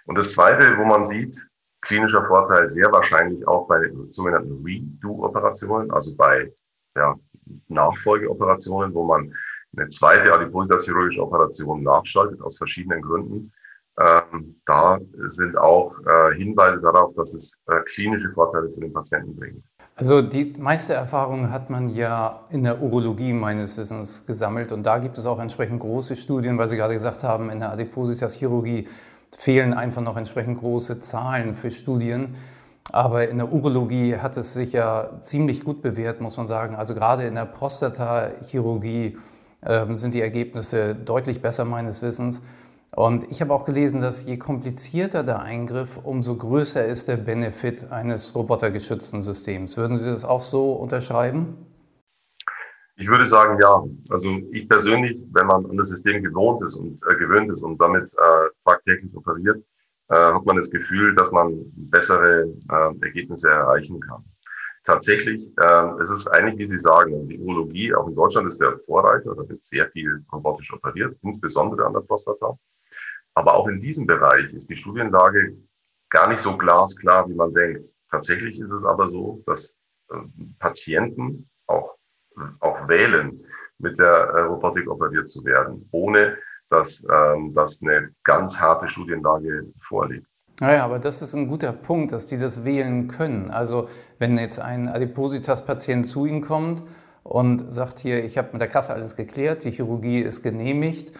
Und 0.07 0.19
das 0.19 0.33
Zweite, 0.33 0.77
wo 0.79 0.85
man 0.85 1.05
sieht, 1.05 1.37
klinischer 1.85 2.25
Vorteil 2.25 2.69
sehr 2.69 2.91
wahrscheinlich 2.93 3.47
auch 3.47 3.67
bei 3.69 3.81
sogenannten 4.09 4.63
Redo-Operationen, 4.65 5.91
also 5.91 6.15
bei 6.17 6.53
ja, 6.97 7.15
Nachfolgeoperationen, 7.69 8.95
wo 8.95 9.05
man 9.05 9.33
eine 9.77 9.89
zweite 9.89 10.33
Adipositas-chirurgische 10.33 11.21
Operation 11.21 11.83
nachschaltet 11.83 12.41
aus 12.41 12.59
verschiedenen 12.59 13.03
Gründen. 13.03 13.53
Ähm, 14.01 14.61
da 14.67 14.99
sind 15.27 15.57
auch 15.57 15.97
äh, 16.01 16.35
Hinweise 16.35 16.81
darauf, 16.81 17.15
dass 17.15 17.33
es 17.33 17.57
äh, 17.69 17.81
klinische 17.83 18.29
Vorteile 18.31 18.69
für 18.71 18.81
den 18.81 18.93
Patienten 18.93 19.37
bringt. 19.37 19.63
Also 19.95 20.21
die 20.21 20.53
meiste 20.59 20.95
Erfahrung 20.95 21.53
hat 21.53 21.71
man 21.71 21.89
ja 21.89 22.43
in 22.51 22.65
der 22.65 22.83
Urologie 22.83 23.33
meines 23.33 23.79
Wissens 23.79 24.27
gesammelt 24.27 24.73
und 24.73 24.83
da 24.83 24.99
gibt 24.99 25.17
es 25.17 25.27
auch 25.27 25.39
entsprechend 25.39 25.79
große 25.79 26.17
Studien, 26.17 26.59
weil 26.59 26.67
Sie 26.67 26.77
gerade 26.77 26.95
gesagt 26.95 27.23
haben, 27.23 27.51
in 27.51 27.61
der 27.61 27.71
Adipositas-Chirurgie 27.71 28.89
fehlen 29.37 29.75
einfach 29.75 30.03
noch 30.03 30.17
entsprechend 30.17 30.59
große 30.59 31.01
Zahlen 31.01 31.55
für 31.55 31.71
Studien. 31.71 32.35
Aber 32.93 33.29
in 33.29 33.39
der 33.39 33.53
Urologie 33.53 34.17
hat 34.19 34.37
es 34.37 34.55
sich 34.55 34.73
ja 34.73 35.21
ziemlich 35.21 35.65
gut 35.65 35.83
bewährt, 35.83 36.21
muss 36.21 36.37
man 36.37 36.47
sagen. 36.47 36.75
Also 36.77 36.95
gerade 36.95 37.25
in 37.25 37.35
der 37.35 37.47
Prostata-Chirurgie 37.47 39.17
äh, 39.63 39.95
sind 39.95 40.15
die 40.15 40.21
Ergebnisse 40.21 40.95
deutlich 40.95 41.41
besser 41.41 41.65
meines 41.65 42.03
Wissens. 42.03 42.43
Und 42.95 43.29
ich 43.31 43.41
habe 43.41 43.53
auch 43.53 43.65
gelesen, 43.65 44.01
dass 44.01 44.25
je 44.25 44.37
komplizierter 44.37 45.25
der 45.25 45.41
Eingriff, 45.41 45.99
umso 46.05 46.37
größer 46.37 46.85
ist 46.85 47.09
der 47.09 47.17
Benefit 47.17 47.91
eines 47.91 48.35
robotergeschützten 48.37 49.21
Systems. 49.23 49.77
Würden 49.77 49.97
Sie 49.97 50.05
das 50.05 50.25
auch 50.25 50.43
so 50.43 50.75
unterschreiben? 50.75 51.57
Ich 52.97 53.09
würde 53.09 53.25
sagen, 53.25 53.59
ja. 53.61 53.83
Also 54.11 54.39
ich 54.53 54.69
persönlich, 54.69 55.25
wenn 55.33 55.47
man 55.47 55.69
an 55.69 55.77
das 55.77 55.89
System 55.89 56.23
gewohnt 56.23 56.63
ist 56.63 56.77
und 56.77 57.01
äh, 57.09 57.17
gewöhnt 57.17 57.51
ist 57.51 57.63
und 57.63 57.81
damit 57.81 58.13
äh, 58.15 58.49
tagtäglich 58.65 59.15
operiert, 59.15 59.61
äh, 60.09 60.17
hat 60.17 60.45
man 60.45 60.57
das 60.57 60.71
Gefühl, 60.71 61.15
dass 61.15 61.31
man 61.33 61.65
bessere 61.75 62.53
äh, 62.71 63.05
Ergebnisse 63.05 63.51
erreichen 63.51 64.01
kann. 64.01 64.25
Tatsächlich, 64.85 65.51
äh, 65.59 65.91
es 66.01 66.11
ist 66.11 66.29
eigentlich, 66.29 66.59
wie 66.59 66.67
Sie 66.67 66.79
sagen, 66.79 67.27
die 67.29 67.39
Urologie, 67.39 67.95
auch 67.95 68.07
in 68.07 68.15
Deutschland 68.15 68.47
ist 68.49 68.61
der 68.61 68.79
Vorreiter, 68.81 69.35
da 69.35 69.49
wird 69.49 69.63
sehr 69.63 69.87
viel 69.87 70.23
robotisch 70.31 70.73
operiert, 70.75 71.17
insbesondere 71.23 71.87
an 71.87 71.95
der 71.95 72.01
Prostata. 72.01 72.59
Aber 73.35 73.55
auch 73.55 73.67
in 73.67 73.81
diesem 73.81 74.07
Bereich 74.07 74.53
ist 74.53 74.69
die 74.69 74.77
Studienlage 74.77 75.57
gar 76.11 76.29
nicht 76.29 76.41
so 76.41 76.57
glasklar, 76.57 77.29
wie 77.29 77.35
man 77.35 77.53
denkt. 77.53 77.89
Tatsächlich 78.11 78.61
ist 78.61 78.73
es 78.73 78.85
aber 78.85 79.09
so, 79.09 79.43
dass 79.47 79.81
äh, 80.11 80.17
Patienten 80.59 81.49
auch, 81.67 81.97
auch 82.61 82.87
wählen, 82.87 83.43
mit 83.79 83.99
der 83.99 84.07
äh, 84.07 84.41
Robotik 84.43 84.89
operiert 84.89 85.29
zu 85.29 85.45
werden, 85.45 85.89
ohne 85.93 86.37
dass, 86.69 87.07
ähm, 87.13 87.53
dass 87.55 87.81
eine 87.83 88.11
ganz 88.23 88.59
harte 88.59 88.89
Studienlage 88.89 89.67
vorliegt. 89.79 90.27
Naja, 90.61 90.85
aber 90.85 90.99
das 90.99 91.21
ist 91.21 91.35
ein 91.35 91.49
guter 91.49 91.73
Punkt, 91.73 92.13
dass 92.13 92.27
die 92.27 92.39
das 92.39 92.65
wählen 92.65 93.09
können. 93.09 93.51
Also 93.51 93.89
wenn 94.19 94.39
jetzt 94.39 94.61
ein 94.61 94.89
Adipositas-Patient 94.89 96.07
zu 96.07 96.27
Ihnen 96.27 96.43
kommt 96.43 96.83
und 97.25 97.71
sagt 97.73 97.99
hier, 97.99 98.25
ich 98.25 98.39
habe 98.39 98.51
mit 98.53 98.61
der 98.61 98.69
Kasse 98.69 98.95
alles 98.95 99.17
geklärt, 99.17 99.65
die 99.65 99.73
Chirurgie 99.73 100.21
ist 100.21 100.43
genehmigt, 100.43 101.13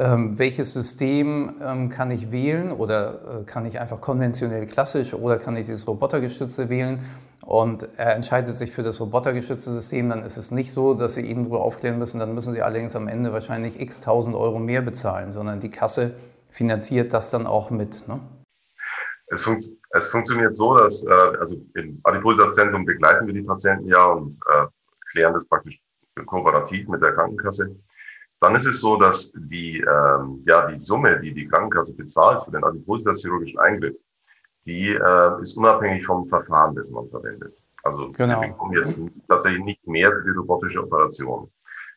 ähm, 0.00 0.38
welches 0.38 0.72
System 0.72 1.56
ähm, 1.62 1.90
kann 1.90 2.10
ich 2.10 2.32
wählen 2.32 2.72
oder 2.72 3.42
äh, 3.42 3.44
kann 3.44 3.66
ich 3.66 3.80
einfach 3.80 4.00
konventionell 4.00 4.64
klassisch 4.64 5.12
oder 5.12 5.36
kann 5.36 5.54
ich 5.56 5.66
dieses 5.66 5.86
robotergestützte 5.86 6.70
wählen 6.70 7.00
und 7.44 7.86
er 7.98 8.14
entscheidet 8.14 8.54
sich 8.54 8.72
für 8.72 8.82
das 8.82 8.98
robotergestützte 8.98 9.70
System, 9.70 10.08
dann 10.08 10.24
ist 10.24 10.38
es 10.38 10.50
nicht 10.50 10.72
so, 10.72 10.94
dass 10.94 11.16
Sie 11.16 11.20
ihn 11.20 11.44
darüber 11.44 11.60
aufklären 11.60 11.98
müssen, 11.98 12.18
dann 12.18 12.34
müssen 12.34 12.54
Sie 12.54 12.62
allerdings 12.62 12.96
am 12.96 13.08
Ende 13.08 13.34
wahrscheinlich 13.34 13.78
x 13.78 14.00
tausend 14.00 14.34
Euro 14.34 14.58
mehr 14.58 14.80
bezahlen, 14.80 15.32
sondern 15.32 15.60
die 15.60 15.70
Kasse 15.70 16.14
finanziert 16.48 17.12
das 17.12 17.30
dann 17.30 17.46
auch 17.46 17.68
mit. 17.70 18.08
Ne? 18.08 18.20
Es, 19.26 19.42
funkt, 19.42 19.66
es, 19.90 20.06
funktioniert 20.06 20.54
so, 20.54 20.78
dass 20.78 21.06
äh, 21.06 21.12
also 21.38 21.56
im 21.74 22.00
Adipositas-Zentrum 22.04 22.86
begleiten 22.86 23.26
wir 23.26 23.34
die 23.34 23.42
Patienten 23.42 23.86
ja 23.86 24.06
und 24.06 24.34
äh, 24.50 24.66
klären 25.12 25.34
das 25.34 25.46
praktisch 25.46 25.78
kooperativ 26.24 26.88
mit 26.88 27.02
der 27.02 27.12
Krankenkasse. 27.12 27.76
Dann 28.40 28.54
ist 28.54 28.66
es 28.66 28.80
so, 28.80 28.96
dass 28.96 29.32
die, 29.32 29.80
ähm, 29.80 30.42
ja, 30.46 30.66
die 30.66 30.78
Summe, 30.78 31.20
die 31.20 31.32
die 31.32 31.46
Krankenkasse 31.46 31.94
bezahlt 31.94 32.42
für 32.42 32.50
den 32.50 32.64
Adipositas-chirurgischen 32.64 33.58
Eingriff, 33.58 33.96
die 34.66 34.88
äh, 34.88 35.40
ist 35.40 35.56
unabhängig 35.56 36.04
vom 36.04 36.24
Verfahren, 36.24 36.74
das 36.74 36.90
man 36.90 37.08
verwendet. 37.08 37.62
Also 37.82 38.10
genau. 38.12 38.40
wir 38.40 38.48
bekommen 38.48 38.74
jetzt 38.74 39.00
tatsächlich 39.28 39.64
nicht 39.64 39.86
mehr 39.86 40.10
für 40.14 40.22
die 40.22 40.30
robotische 40.30 40.82
Operation. 40.82 41.50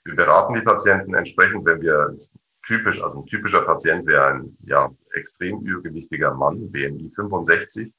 Wir 0.05 0.15
beraten 0.15 0.53
die 0.53 0.61
Patienten 0.61 1.13
entsprechend, 1.13 1.65
wenn 1.65 1.81
wir 1.81 2.15
typisch, 2.65 3.01
also 3.01 3.19
ein 3.19 3.25
typischer 3.25 3.61
Patient 3.61 4.05
wäre 4.05 4.27
ein 4.27 4.57
ja, 4.65 4.89
extrem 5.13 5.59
übergewichtiger 5.61 6.33
Mann, 6.33 6.71
BMI 6.71 7.09
65, 7.09 7.91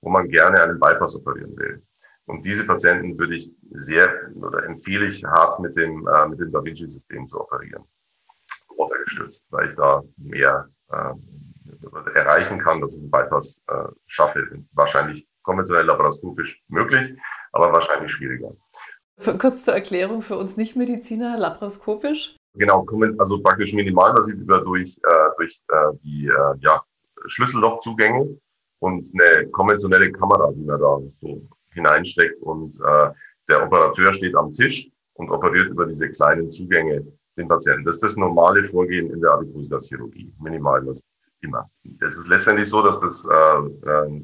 wo 0.00 0.10
man 0.10 0.28
gerne 0.28 0.62
einen 0.62 0.80
Bypass 0.80 1.16
operieren 1.16 1.56
will. 1.56 1.82
Und 2.26 2.44
diese 2.44 2.66
Patienten 2.66 3.18
würde 3.18 3.36
ich 3.36 3.50
sehr 3.72 4.30
oder 4.36 4.64
empfehle 4.64 5.06
ich 5.06 5.22
hart 5.24 5.58
mit 5.60 5.76
dem, 5.76 6.06
äh, 6.06 6.28
mit 6.28 6.40
dem 6.40 6.52
Da 6.52 6.64
Vinci-System 6.64 7.28
zu 7.28 7.40
operieren. 7.40 7.84
Runtergestützt, 8.78 9.46
weil 9.50 9.66
ich 9.66 9.74
da 9.74 10.02
mehr 10.16 10.68
äh, 10.90 11.14
erreichen 12.14 12.58
kann, 12.58 12.80
dass 12.80 12.94
ich 12.94 13.00
einen 13.00 13.10
Bypass 13.10 13.62
äh, 13.68 13.88
schaffe. 14.06 14.46
Wahrscheinlich 14.72 15.26
konventionell 15.42 15.84
laparoskopisch 15.84 16.62
möglich, 16.68 17.12
aber 17.52 17.72
wahrscheinlich 17.72 18.10
schwieriger. 18.10 18.52
Kurz 19.38 19.64
zur 19.64 19.74
Erklärung 19.74 20.22
für 20.22 20.36
uns 20.36 20.56
Nichtmediziner, 20.56 21.38
laparoskopisch? 21.38 22.36
Genau, 22.54 22.86
also 23.18 23.40
praktisch 23.42 23.72
minimalinvasiv 23.72 24.36
durch, 24.46 24.98
äh, 25.02 25.28
durch 25.36 25.60
äh, 25.68 25.92
die 26.02 26.26
äh, 26.26 26.54
ja, 26.60 26.82
Schlüssellochzugänge 27.26 28.38
und 28.80 29.08
eine 29.14 29.48
konventionelle 29.50 30.10
Kamera, 30.10 30.50
die 30.52 30.64
man 30.64 30.80
da 30.80 30.98
so 31.12 31.48
hineinsteckt 31.74 32.40
und 32.42 32.74
äh, 32.80 33.10
der 33.48 33.64
Operateur 33.64 34.12
steht 34.12 34.34
am 34.34 34.52
Tisch 34.52 34.90
und 35.14 35.30
operiert 35.30 35.68
über 35.68 35.86
diese 35.86 36.10
kleinen 36.10 36.50
Zugänge 36.50 37.06
den 37.36 37.48
Patienten. 37.48 37.84
Das 37.84 37.96
ist 37.96 38.04
das 38.04 38.16
normale 38.16 38.62
Vorgehen 38.64 39.10
in 39.10 39.20
der 39.20 39.32
Adipositas-Chirurgie, 39.32 40.32
minimal 40.40 40.84
das 40.84 41.04
immer. 41.40 41.70
Es 42.00 42.16
ist 42.16 42.28
letztendlich 42.28 42.68
so, 42.68 42.82
dass 42.82 43.00
das 43.00 43.26
äh, 43.30 43.90
äh, 43.90 44.22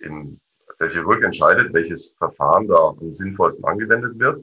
im, 0.00 0.40
der 0.78 0.88
Chirurg 0.88 1.22
entscheidet, 1.22 1.72
welches 1.74 2.14
Verfahren 2.16 2.66
da 2.66 2.94
am 2.98 3.12
sinnvollsten 3.12 3.64
angewendet 3.64 4.18
wird. 4.18 4.42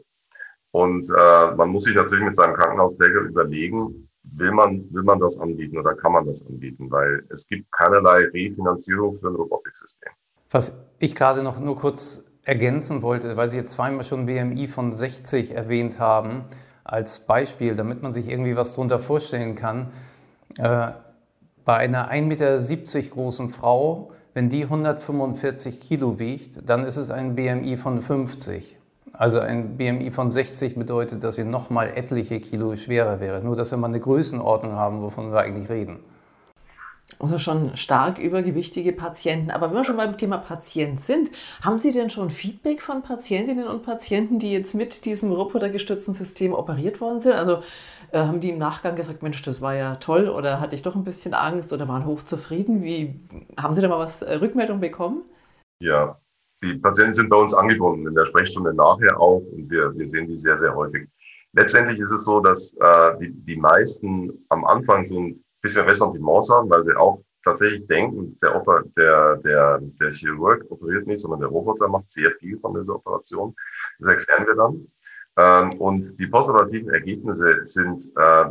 Und 0.71 1.09
äh, 1.09 1.55
man 1.55 1.69
muss 1.69 1.85
sich 1.85 1.95
natürlich 1.95 2.25
mit 2.25 2.35
seinem 2.35 2.55
Krankenhausträger 2.55 3.21
überlegen, 3.21 4.09
will 4.23 4.51
man, 4.51 4.93
will 4.93 5.03
man 5.03 5.19
das 5.19 5.39
anbieten 5.39 5.77
oder 5.77 5.95
kann 5.95 6.11
man 6.11 6.25
das 6.25 6.45
anbieten, 6.45 6.91
weil 6.91 7.25
es 7.29 7.47
gibt 7.47 7.71
keinerlei 7.71 8.25
Refinanzierung 8.25 9.15
für 9.15 9.29
ein 9.29 9.35
Robotiksystem. 9.35 10.11
Was 10.51 10.73
ich 10.99 11.15
gerade 11.15 11.43
noch 11.43 11.59
nur 11.59 11.75
kurz 11.75 12.23
ergänzen 12.43 13.01
wollte, 13.01 13.35
weil 13.35 13.49
Sie 13.49 13.57
jetzt 13.57 13.73
zweimal 13.73 14.05
schon 14.05 14.25
BMI 14.25 14.67
von 14.67 14.93
60 14.93 15.53
erwähnt 15.53 15.99
haben, 15.99 16.45
als 16.83 17.19
Beispiel, 17.19 17.75
damit 17.75 18.01
man 18.01 18.13
sich 18.13 18.29
irgendwie 18.29 18.55
was 18.55 18.71
darunter 18.71 18.99
vorstellen 18.99 19.55
kann. 19.55 19.87
Äh, 20.57 20.91
bei 21.65 21.75
einer 21.75 22.09
1,70 22.09 22.21
Meter 22.21 23.01
großen 23.13 23.49
Frau, 23.49 24.13
wenn 24.33 24.47
die 24.47 24.63
145 24.63 25.81
Kilo 25.81 26.19
wiegt, 26.19 26.69
dann 26.69 26.85
ist 26.85 26.95
es 26.95 27.11
ein 27.11 27.35
BMI 27.35 27.75
von 27.75 28.01
50. 28.01 28.77
Also 29.11 29.39
ein 29.39 29.75
BMI 29.77 30.11
von 30.11 30.31
60 30.31 30.75
bedeutet, 30.75 31.23
dass 31.23 31.35
sie 31.35 31.43
nochmal 31.43 31.91
etliche 31.95 32.39
Kilo 32.39 32.75
schwerer 32.75 33.19
wäre. 33.19 33.41
Nur, 33.41 33.55
dass 33.55 33.71
wir 33.71 33.77
mal 33.77 33.87
eine 33.87 33.99
Größenordnung 33.99 34.73
haben, 34.73 35.01
wovon 35.01 35.31
wir 35.31 35.39
eigentlich 35.39 35.69
reden. 35.69 35.99
Also 37.19 37.39
schon 37.39 37.75
stark 37.75 38.19
übergewichtige 38.19 38.93
Patienten. 38.93 39.49
Aber 39.49 39.69
wenn 39.69 39.77
wir 39.77 39.83
schon 39.83 39.97
beim 39.97 40.17
Thema 40.17 40.37
Patient 40.37 41.01
sind, 41.01 41.31
haben 41.61 41.79
Sie 41.79 41.91
denn 41.91 42.09
schon 42.09 42.29
Feedback 42.29 42.81
von 42.81 43.01
Patientinnen 43.01 43.67
und 43.67 43.83
Patienten, 43.83 44.37
die 44.37 44.51
jetzt 44.51 44.75
mit 44.75 45.05
diesem 45.05 45.31
robotergestützten 45.31 46.13
System 46.13 46.53
operiert 46.53 47.01
worden 47.01 47.19
sind? 47.19 47.33
Also 47.33 47.63
äh, 48.11 48.19
haben 48.19 48.39
die 48.39 48.49
im 48.49 48.59
Nachgang 48.59 48.95
gesagt, 48.95 49.23
Mensch, 49.23 49.41
das 49.41 49.61
war 49.61 49.73
ja 49.73 49.95
toll 49.95 50.29
oder 50.29 50.59
hatte 50.59 50.75
ich 50.75 50.83
doch 50.83 50.95
ein 50.95 51.03
bisschen 51.03 51.33
Angst 51.33 51.73
oder 51.73 51.87
waren 51.87 52.05
hochzufrieden? 52.05 52.83
Wie, 52.83 53.19
haben 53.57 53.73
Sie 53.73 53.81
da 53.81 53.87
mal 53.87 53.99
was 53.99 54.21
äh, 54.21 54.35
Rückmeldung 54.35 54.79
bekommen? 54.79 55.23
Ja, 55.81 56.19
die 56.63 56.75
Patienten 56.75 57.13
sind 57.13 57.29
bei 57.29 57.37
uns 57.37 57.53
angebunden 57.53 58.07
in 58.07 58.15
der 58.15 58.25
Sprechstunde 58.25 58.73
nachher 58.73 59.19
auch 59.19 59.41
und 59.51 59.69
wir, 59.69 59.95
wir 59.95 60.07
sehen 60.07 60.27
die 60.27 60.37
sehr, 60.37 60.57
sehr 60.57 60.75
häufig. 60.75 61.07
Letztendlich 61.53 61.99
ist 61.99 62.11
es 62.11 62.25
so, 62.25 62.39
dass 62.39 62.75
äh, 62.79 63.17
die, 63.19 63.31
die 63.31 63.55
meisten 63.55 64.45
am 64.49 64.65
Anfang 64.65 65.03
so 65.03 65.19
ein 65.19 65.43
bisschen 65.61 65.85
Ressentiments 65.85 66.49
haben, 66.49 66.69
weil 66.69 66.83
sie 66.83 66.95
auch 66.95 67.21
tatsächlich 67.43 67.85
denken, 67.85 68.37
der, 68.41 68.55
Oper, 68.55 68.83
der, 68.95 69.37
der, 69.37 69.79
der 69.99 70.11
Chirurg 70.11 70.65
operiert 70.69 71.07
nicht, 71.07 71.19
sondern 71.19 71.39
der 71.39 71.49
Roboter 71.49 71.87
macht 71.87 72.09
sehr 72.09 72.31
viel 72.39 72.59
von 72.59 72.73
dieser 72.73 72.95
Operation. 72.95 73.55
Das 73.99 74.09
erklären 74.09 74.45
wir 74.45 74.55
dann. 74.55 74.87
Ähm, 75.37 75.79
und 75.79 76.19
die 76.19 76.27
postoperativen 76.27 76.89
Ergebnisse 76.89 77.61
sind 77.63 78.01
äh, 78.17 78.45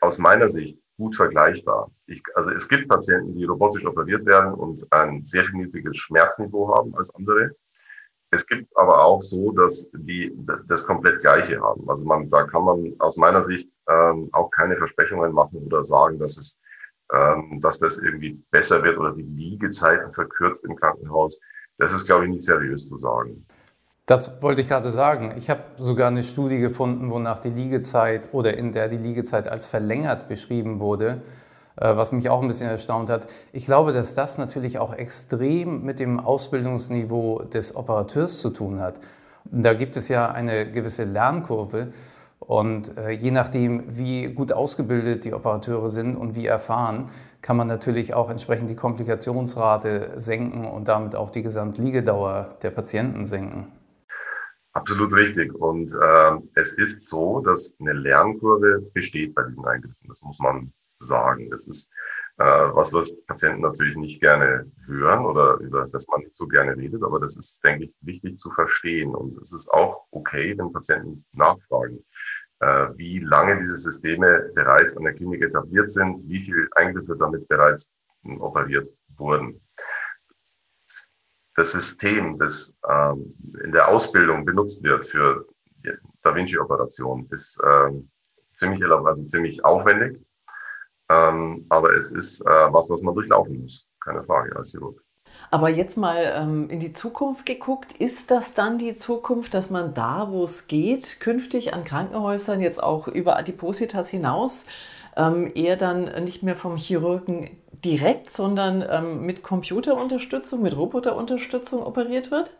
aus 0.00 0.18
meiner 0.18 0.48
Sicht 0.48 0.78
gut 0.98 1.16
vergleichbar. 1.16 1.90
Ich, 2.06 2.22
also 2.34 2.50
es 2.50 2.68
gibt 2.68 2.88
Patienten, 2.88 3.32
die 3.32 3.44
robotisch 3.44 3.86
operiert 3.86 4.26
werden 4.26 4.52
und 4.52 4.86
ein 4.92 5.24
sehr 5.24 5.44
viel 5.44 5.56
niedriges 5.56 5.96
Schmerzniveau 5.96 6.76
haben 6.76 6.94
als 6.94 7.14
andere. 7.14 7.52
Es 8.32 8.46
gibt 8.46 8.68
aber 8.76 9.04
auch 9.04 9.22
so, 9.22 9.50
dass 9.50 9.90
die 9.92 10.32
das 10.66 10.86
komplett 10.86 11.20
Gleiche 11.20 11.60
haben. 11.60 11.88
Also 11.90 12.04
man, 12.04 12.28
da 12.28 12.44
kann 12.44 12.64
man 12.64 12.94
aus 13.00 13.16
meiner 13.16 13.42
Sicht 13.42 13.72
ähm, 13.88 14.28
auch 14.32 14.50
keine 14.50 14.76
Versprechungen 14.76 15.32
machen 15.32 15.58
oder 15.66 15.82
sagen, 15.82 16.18
dass 16.18 16.36
es, 16.36 16.60
ähm, 17.12 17.60
dass 17.60 17.80
das 17.80 17.98
irgendwie 17.98 18.40
besser 18.50 18.84
wird 18.84 18.98
oder 18.98 19.12
die 19.12 19.22
Liegezeiten 19.22 20.12
verkürzt 20.12 20.64
im 20.64 20.76
Krankenhaus. 20.76 21.40
Das 21.78 21.92
ist, 21.92 22.06
glaube 22.06 22.24
ich, 22.24 22.30
nicht 22.30 22.44
seriös 22.44 22.88
zu 22.88 22.98
sagen. 22.98 23.46
Das 24.06 24.40
wollte 24.42 24.60
ich 24.60 24.68
gerade 24.68 24.92
sagen. 24.92 25.34
Ich 25.36 25.50
habe 25.50 25.62
sogar 25.78 26.08
eine 26.08 26.22
Studie 26.22 26.58
gefunden, 26.58 27.10
wonach 27.10 27.40
die 27.40 27.50
Liegezeit 27.50 28.28
oder 28.32 28.56
in 28.56 28.72
der 28.72 28.88
die 28.88 28.96
Liegezeit 28.96 29.48
als 29.48 29.66
verlängert 29.66 30.28
beschrieben 30.28 30.78
wurde. 30.78 31.22
Äh, 31.76 31.96
was 31.96 32.12
mich 32.12 32.28
auch 32.28 32.42
ein 32.42 32.48
bisschen 32.48 32.68
erstaunt 32.68 33.10
hat. 33.10 33.26
Ich 33.52 33.66
glaube, 33.66 33.92
dass 33.92 34.14
das 34.14 34.38
natürlich 34.38 34.78
auch 34.78 34.92
extrem 34.92 35.82
mit 35.82 35.98
dem 35.98 36.20
Ausbildungsniveau 36.20 37.44
des 37.44 37.74
Operateurs 37.76 38.40
zu 38.40 38.50
tun 38.50 38.80
hat. 38.80 39.00
Da 39.44 39.74
gibt 39.74 39.96
es 39.96 40.08
ja 40.08 40.30
eine 40.30 40.70
gewisse 40.70 41.04
Lernkurve 41.04 41.92
und 42.38 42.96
äh, 42.98 43.10
je 43.10 43.30
nachdem, 43.30 43.84
wie 43.96 44.26
gut 44.32 44.52
ausgebildet 44.52 45.24
die 45.24 45.32
Operateure 45.32 45.88
sind 45.88 46.16
und 46.16 46.36
wie 46.36 46.46
erfahren, 46.46 47.06
kann 47.40 47.56
man 47.56 47.68
natürlich 47.68 48.12
auch 48.12 48.28
entsprechend 48.28 48.68
die 48.68 48.76
Komplikationsrate 48.76 50.12
senken 50.16 50.66
und 50.66 50.88
damit 50.88 51.16
auch 51.16 51.30
die 51.30 51.42
Gesamtliegedauer 51.42 52.56
der 52.62 52.70
Patienten 52.70 53.24
senken. 53.24 53.68
Absolut 54.72 55.12
richtig. 55.14 55.54
Und 55.54 55.92
äh, 55.92 56.32
es 56.54 56.72
ist 56.72 57.04
so, 57.04 57.40
dass 57.40 57.76
eine 57.80 57.92
Lernkurve 57.92 58.82
besteht 58.92 59.34
bei 59.34 59.42
diesen 59.44 59.64
Eingriffen. 59.64 59.96
Das 60.06 60.20
muss 60.22 60.38
man 60.38 60.72
sagen. 61.00 61.50
Das 61.50 61.66
ist 61.66 61.90
äh, 62.38 62.44
was, 62.44 62.92
was 62.92 63.20
Patienten 63.26 63.60
natürlich 63.60 63.96
nicht 63.96 64.20
gerne 64.20 64.70
hören 64.86 65.26
oder 65.26 65.56
über 65.58 65.86
das 65.88 66.06
man 66.08 66.20
nicht 66.20 66.34
so 66.34 66.46
gerne 66.46 66.76
redet, 66.76 67.02
aber 67.02 67.20
das 67.20 67.36
ist, 67.36 67.62
denke 67.64 67.84
ich, 67.84 67.94
wichtig 68.00 68.38
zu 68.38 68.50
verstehen. 68.50 69.14
Und 69.14 69.36
es 69.42 69.52
ist 69.52 69.68
auch 69.70 70.06
okay, 70.10 70.56
wenn 70.56 70.72
Patienten 70.72 71.24
nachfragen, 71.32 72.04
äh, 72.60 72.88
wie 72.96 73.18
lange 73.18 73.58
diese 73.58 73.76
Systeme 73.76 74.50
bereits 74.54 74.96
an 74.96 75.04
der 75.04 75.14
Klinik 75.14 75.42
etabliert 75.42 75.90
sind, 75.90 76.22
wie 76.28 76.42
viele 76.42 76.68
Eingriffe 76.76 77.16
damit 77.16 77.46
bereits 77.48 77.92
operiert 78.38 78.90
wurden. 79.16 79.60
Das 81.56 81.72
System, 81.72 82.38
das 82.38 82.74
ähm, 82.88 83.34
in 83.64 83.72
der 83.72 83.88
Ausbildung 83.88 84.44
benutzt 84.44 84.82
wird 84.82 85.04
für 85.04 85.46
Da 86.22 86.34
Vinci-Operationen, 86.34 87.28
ist 87.30 87.60
ähm, 87.66 88.10
ziemlich, 88.54 88.82
also 88.84 89.24
ziemlich 89.24 89.62
aufwendig 89.64 90.20
ähm, 91.10 91.66
aber 91.68 91.94
es 91.96 92.12
ist 92.12 92.40
äh, 92.42 92.72
was, 92.72 92.88
was 92.88 93.02
man 93.02 93.14
durchlaufen 93.14 93.60
muss. 93.60 93.86
Keine 94.02 94.22
Frage 94.24 94.54
als 94.56 94.70
Chirurg. 94.70 95.02
Aber 95.50 95.68
jetzt 95.68 95.96
mal 95.96 96.32
ähm, 96.36 96.68
in 96.70 96.80
die 96.80 96.92
Zukunft 96.92 97.46
geguckt, 97.46 97.92
ist 97.92 98.30
das 98.30 98.54
dann 98.54 98.78
die 98.78 98.94
Zukunft, 98.94 99.54
dass 99.54 99.70
man 99.70 99.94
da, 99.94 100.28
wo 100.30 100.44
es 100.44 100.68
geht, 100.68 101.20
künftig 101.20 101.74
an 101.74 101.84
Krankenhäusern 101.84 102.60
jetzt 102.60 102.82
auch 102.82 103.08
über 103.08 103.36
Adipositas 103.36 104.08
hinaus 104.08 104.66
ähm, 105.16 105.50
eher 105.54 105.76
dann 105.76 106.24
nicht 106.24 106.42
mehr 106.42 106.56
vom 106.56 106.76
Chirurgen 106.76 107.50
direkt, 107.84 108.30
sondern 108.30 108.84
ähm, 108.88 109.26
mit 109.26 109.42
Computerunterstützung, 109.42 110.62
mit 110.62 110.76
Roboterunterstützung 110.76 111.82
operiert 111.82 112.30
wird? 112.30 112.52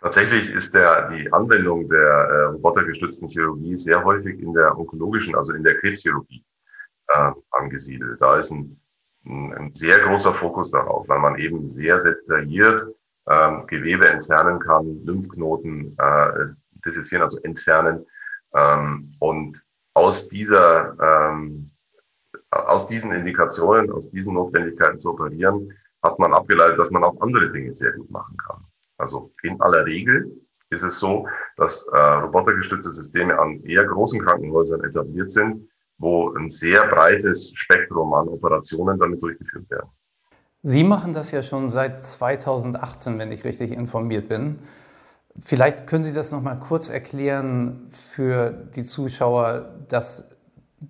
Tatsächlich 0.00 0.50
ist 0.50 0.74
der, 0.74 1.10
die 1.10 1.30
Anwendung 1.32 1.86
der 1.86 2.00
äh, 2.00 2.42
robotergestützten 2.52 3.28
Chirurgie 3.28 3.76
sehr 3.76 4.02
häufig 4.02 4.40
in 4.40 4.52
der 4.54 4.76
onkologischen, 4.78 5.34
also 5.34 5.52
in 5.52 5.62
der 5.62 5.76
Krebschirurgie 5.76 6.42
äh, 7.14 7.32
angesiedelt. 7.50 8.20
Da 8.20 8.38
ist 8.38 8.50
ein, 8.50 8.80
ein, 9.24 9.70
sehr 9.70 9.98
großer 10.00 10.32
Fokus 10.34 10.70
darauf, 10.70 11.08
weil 11.08 11.18
man 11.18 11.36
eben 11.36 11.68
sehr, 11.68 11.98
sehr 11.98 12.14
detailliert 12.14 12.80
ähm, 13.28 13.66
Gewebe 13.66 14.08
entfernen 14.08 14.58
kann, 14.60 15.04
Lymphknoten 15.04 15.96
äh, 15.98 16.30
dissezieren, 16.84 17.22
also 17.22 17.38
entfernen. 17.42 18.06
Ähm, 18.54 19.12
und 19.18 19.56
aus 19.94 20.28
dieser, 20.28 20.96
ähm, 21.38 21.70
aus 22.50 22.86
diesen 22.86 23.12
Indikationen, 23.12 23.90
aus 23.92 24.08
diesen 24.08 24.34
Notwendigkeiten 24.34 24.98
zu 24.98 25.10
operieren, 25.10 25.72
hat 26.02 26.18
man 26.18 26.32
abgeleitet, 26.32 26.78
dass 26.78 26.90
man 26.90 27.04
auch 27.04 27.20
andere 27.20 27.50
Dinge 27.50 27.72
sehr 27.72 27.92
gut 27.92 28.10
machen 28.10 28.36
kann. 28.36 28.64
Also 28.96 29.32
in 29.42 29.60
aller 29.60 29.84
Regel 29.84 30.30
ist 30.70 30.82
es 30.82 30.98
so, 30.98 31.26
dass 31.56 31.86
äh, 31.88 31.98
robotergestützte 31.98 32.90
Systeme 32.90 33.38
an 33.38 33.62
eher 33.64 33.84
großen 33.84 34.20
Krankenhäusern 34.20 34.84
etabliert 34.84 35.30
sind, 35.30 35.68
wo 36.00 36.34
ein 36.34 36.48
sehr 36.48 36.86
breites 36.86 37.52
Spektrum 37.54 38.12
an 38.14 38.26
Operationen 38.28 38.98
damit 38.98 39.22
durchgeführt 39.22 39.70
werden. 39.70 39.88
Sie 40.62 40.82
machen 40.82 41.12
das 41.12 41.30
ja 41.30 41.42
schon 41.42 41.68
seit 41.68 42.02
2018, 42.02 43.18
wenn 43.18 43.30
ich 43.30 43.44
richtig 43.44 43.70
informiert 43.70 44.28
bin. 44.28 44.58
Vielleicht 45.38 45.86
können 45.86 46.02
Sie 46.02 46.12
das 46.12 46.32
noch 46.32 46.42
mal 46.42 46.56
kurz 46.56 46.88
erklären 46.88 47.88
für 48.12 48.50
die 48.50 48.82
Zuschauer, 48.82 49.70
dass 49.88 50.28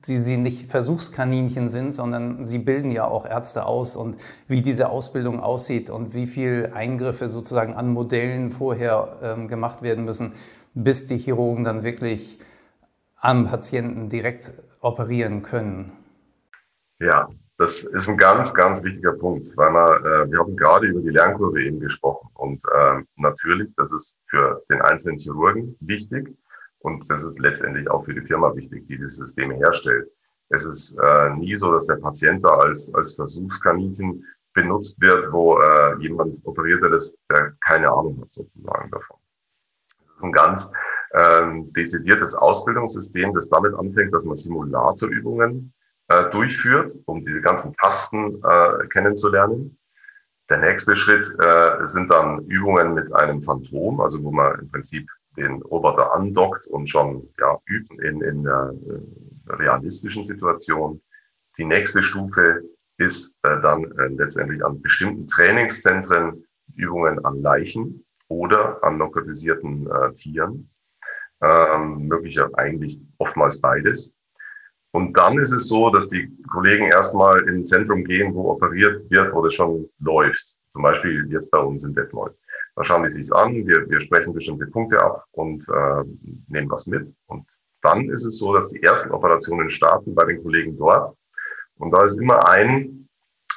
Sie, 0.04 0.20
Sie 0.20 0.36
nicht 0.36 0.70
Versuchskaninchen 0.70 1.68
sind, 1.68 1.92
sondern 1.92 2.46
Sie 2.46 2.58
bilden 2.58 2.92
ja 2.92 3.04
auch 3.04 3.26
Ärzte 3.26 3.66
aus 3.66 3.96
und 3.96 4.16
wie 4.46 4.62
diese 4.62 4.88
Ausbildung 4.88 5.40
aussieht 5.40 5.90
und 5.90 6.14
wie 6.14 6.26
viele 6.26 6.72
Eingriffe 6.74 7.28
sozusagen 7.28 7.74
an 7.74 7.92
Modellen 7.92 8.50
vorher 8.50 9.18
ähm, 9.22 9.48
gemacht 9.48 9.82
werden 9.82 10.04
müssen, 10.04 10.32
bis 10.74 11.06
die 11.06 11.18
Chirurgen 11.18 11.64
dann 11.64 11.82
wirklich 11.82 12.38
am 13.16 13.46
Patienten 13.46 14.08
direkt 14.08 14.52
operieren 14.80 15.42
können. 15.42 15.92
Ja, 16.98 17.28
das 17.58 17.84
ist 17.84 18.08
ein 18.08 18.16
ganz, 18.16 18.54
ganz 18.54 18.82
wichtiger 18.82 19.12
Punkt, 19.12 19.54
weil 19.56 19.70
man, 19.70 19.88
äh, 20.04 20.30
wir 20.30 20.38
haben 20.38 20.56
gerade 20.56 20.86
über 20.86 21.00
die 21.00 21.10
Lernkurve 21.10 21.62
eben 21.62 21.78
gesprochen. 21.78 22.28
Und 22.34 22.62
äh, 22.72 23.02
natürlich, 23.16 23.74
das 23.76 23.92
ist 23.92 24.16
für 24.26 24.62
den 24.70 24.80
einzelnen 24.80 25.18
Chirurgen 25.18 25.76
wichtig 25.80 26.34
und 26.78 27.08
das 27.10 27.22
ist 27.22 27.38
letztendlich 27.38 27.90
auch 27.90 28.04
für 28.04 28.14
die 28.14 28.22
Firma 28.26 28.54
wichtig, 28.54 28.86
die 28.88 28.98
das 28.98 29.16
System 29.16 29.50
herstellt. 29.50 30.10
Es 30.48 30.64
ist 30.64 30.98
äh, 30.98 31.30
nie 31.30 31.54
so, 31.54 31.70
dass 31.72 31.86
der 31.86 31.96
Patient 31.96 32.42
da 32.42 32.56
als, 32.56 32.92
als 32.94 33.14
Versuchskaninchen 33.14 34.24
benutzt 34.54 35.00
wird, 35.00 35.30
wo 35.30 35.58
äh, 35.58 35.96
jemand 36.00 36.40
operiert, 36.44 36.82
das, 36.82 37.16
der 37.30 37.52
keine 37.60 37.90
Ahnung 37.90 38.20
hat 38.20 38.32
sozusagen 38.32 38.90
davon. 38.90 39.18
Das 40.00 40.16
ist 40.16 40.24
ein 40.24 40.32
ganz 40.32 40.72
dezidiertes 41.12 42.36
Ausbildungssystem, 42.36 43.34
das 43.34 43.48
damit 43.48 43.74
anfängt, 43.74 44.14
dass 44.14 44.24
man 44.24 44.36
Simulatorübungen 44.36 45.72
äh, 46.10 46.28
durchführt, 46.30 46.92
um 47.06 47.24
diese 47.24 47.40
ganzen 47.40 47.72
Tasten 47.72 48.42
äh, 48.42 48.86
kennenzulernen. 48.88 49.78
Der 50.48 50.58
nächste 50.58 50.96
Schritt 50.96 51.24
äh, 51.38 51.86
sind 51.86 52.10
dann 52.10 52.40
Übungen 52.46 52.94
mit 52.94 53.14
einem 53.14 53.40
Phantom, 53.40 54.00
also 54.00 54.22
wo 54.22 54.32
man 54.32 54.58
im 54.58 54.70
Prinzip 54.70 55.08
den 55.36 55.62
Roboter 55.62 56.12
andockt 56.12 56.66
und 56.66 56.88
schon 56.88 57.28
ja, 57.38 57.56
übt 57.66 57.94
in, 58.02 58.20
in 58.22 58.42
der 58.42 58.74
äh, 58.88 59.52
realistischen 59.52 60.24
Situation. 60.24 61.00
Die 61.56 61.64
nächste 61.64 62.02
Stufe 62.02 62.62
ist 62.98 63.38
äh, 63.44 63.60
dann 63.60 63.84
äh, 63.98 64.08
letztendlich 64.08 64.64
an 64.64 64.82
bestimmten 64.82 65.28
Trainingszentren 65.28 66.44
Übungen 66.74 67.24
an 67.24 67.40
Leichen 67.40 68.04
oder 68.28 68.82
an 68.82 68.98
narkotisierten 68.98 69.88
äh, 69.88 70.12
Tieren. 70.12 70.68
Ähm, 71.42 72.06
möglicher 72.06 72.50
eigentlich 72.54 73.00
oftmals 73.18 73.60
beides. 73.60 74.12
Und 74.92 75.16
dann 75.16 75.38
ist 75.38 75.52
es 75.52 75.68
so, 75.68 75.90
dass 75.90 76.08
die 76.08 76.30
Kollegen 76.50 76.86
erstmal 76.86 77.40
in 77.48 77.56
ein 77.56 77.64
Zentrum 77.64 78.04
gehen, 78.04 78.34
wo 78.34 78.50
operiert 78.50 79.08
wird, 79.10 79.32
wo 79.32 79.42
das 79.42 79.54
schon 79.54 79.88
läuft. 80.00 80.56
Zum 80.72 80.82
Beispiel 80.82 81.26
jetzt 81.30 81.50
bei 81.50 81.58
uns 81.58 81.84
in 81.84 81.94
Detmold. 81.94 82.34
Da 82.76 82.84
schauen 82.84 83.04
die 83.04 83.10
sich 83.10 83.32
an, 83.32 83.54
wir, 83.66 83.88
wir 83.88 84.00
sprechen 84.00 84.32
bestimmte 84.32 84.66
Punkte 84.66 85.00
ab 85.00 85.24
und 85.32 85.66
äh, 85.68 86.04
nehmen 86.48 86.70
was 86.70 86.86
mit. 86.86 87.12
Und 87.26 87.46
dann 87.82 88.10
ist 88.10 88.24
es 88.24 88.38
so, 88.38 88.52
dass 88.54 88.70
die 88.70 88.82
ersten 88.82 89.10
Operationen 89.10 89.70
starten 89.70 90.14
bei 90.14 90.24
den 90.24 90.42
Kollegen 90.42 90.76
dort. 90.76 91.14
Und 91.78 91.92
da 91.92 92.04
ist 92.04 92.18
immer 92.18 92.46
ein 92.48 93.08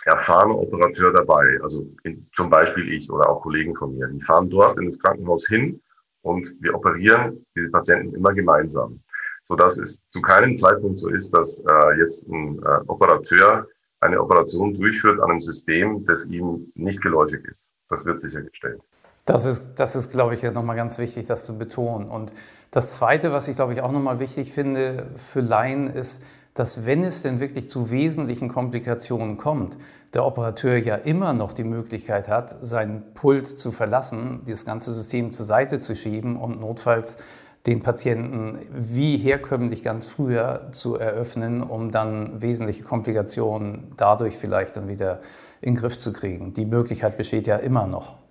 erfahrener 0.05 0.57
Operateur 0.57 1.11
dabei. 1.11 1.59
Also 1.61 1.87
in, 2.03 2.27
zum 2.33 2.49
Beispiel 2.49 2.91
ich 2.93 3.09
oder 3.11 3.29
auch 3.29 3.41
Kollegen 3.41 3.75
von 3.75 3.95
mir. 3.95 4.07
Die 4.07 4.21
fahren 4.21 4.49
dort 4.49 4.77
in 4.77 4.85
das 4.85 4.99
Krankenhaus 4.99 5.47
hin 5.47 5.81
und 6.23 6.51
wir 6.59 6.73
operieren 6.73 7.45
diese 7.55 7.69
Patienten 7.69 8.15
immer 8.15 8.33
gemeinsam 8.33 8.99
so 9.45 9.55
dass 9.55 9.77
es 9.77 10.07
zu 10.09 10.21
keinem 10.21 10.57
Zeitpunkt 10.57 10.99
so 10.99 11.09
ist, 11.09 11.33
dass 11.33 11.59
äh, 11.59 11.99
jetzt 11.99 12.27
ein 12.29 12.59
äh, 12.63 12.79
Operateur 12.87 13.67
eine 13.99 14.21
Operation 14.21 14.73
durchführt 14.73 15.19
an 15.19 15.31
einem 15.31 15.39
System, 15.39 16.03
das 16.03 16.25
ihm 16.25 16.71
nicht 16.75 17.01
geläufig 17.01 17.45
ist. 17.45 17.71
Das 17.89 18.05
wird 18.05 18.19
sichergestellt. 18.19 18.81
Das 19.25 19.45
ist, 19.45 19.75
das 19.75 19.95
ist, 19.95 20.11
glaube 20.11 20.33
ich, 20.33 20.43
nochmal 20.43 20.75
ganz 20.75 20.97
wichtig, 20.97 21.27
das 21.27 21.45
zu 21.45 21.57
betonen. 21.57 22.09
Und 22.09 22.33
das 22.71 22.95
Zweite, 22.95 23.31
was 23.31 23.47
ich, 23.47 23.55
glaube 23.55 23.73
ich, 23.73 23.81
auch 23.81 23.93
nochmal 23.93 24.19
wichtig 24.19 24.51
finde 24.51 25.07
für 25.15 25.39
Laien, 25.39 25.87
ist, 25.87 26.21
dass 26.53 26.85
wenn 26.85 27.03
es 27.03 27.23
denn 27.23 27.39
wirklich 27.39 27.69
zu 27.69 27.89
wesentlichen 27.89 28.47
Komplikationen 28.47 29.37
kommt, 29.37 29.77
der 30.13 30.25
Operateur 30.25 30.77
ja 30.77 30.95
immer 30.95 31.33
noch 31.33 31.53
die 31.53 31.63
Möglichkeit 31.63 32.27
hat, 32.27 32.55
sein 32.61 33.03
Pult 33.15 33.47
zu 33.47 33.71
verlassen, 33.71 34.41
das 34.47 34.65
ganze 34.65 34.93
System 34.93 35.31
zur 35.31 35.45
Seite 35.45 35.79
zu 35.79 35.95
schieben 35.95 36.37
und 36.37 36.59
notfalls 36.59 37.17
den 37.65 37.81
Patienten 37.81 38.59
wie 38.71 39.17
herkömmlich 39.17 39.83
ganz 39.83 40.05
früher 40.05 40.67
zu 40.71 40.95
eröffnen, 40.95 41.63
um 41.63 41.91
dann 41.91 42.41
wesentliche 42.41 42.83
Komplikationen 42.83 43.93
dadurch 43.95 44.35
vielleicht 44.35 44.75
dann 44.75 44.89
wieder 44.89 45.21
in 45.61 45.73
den 45.73 45.81
Griff 45.81 45.97
zu 45.97 46.11
kriegen. 46.11 46.53
Die 46.53 46.65
Möglichkeit 46.65 47.17
besteht 47.17 47.47
ja 47.47 47.55
immer 47.55 47.87
noch. 47.87 48.22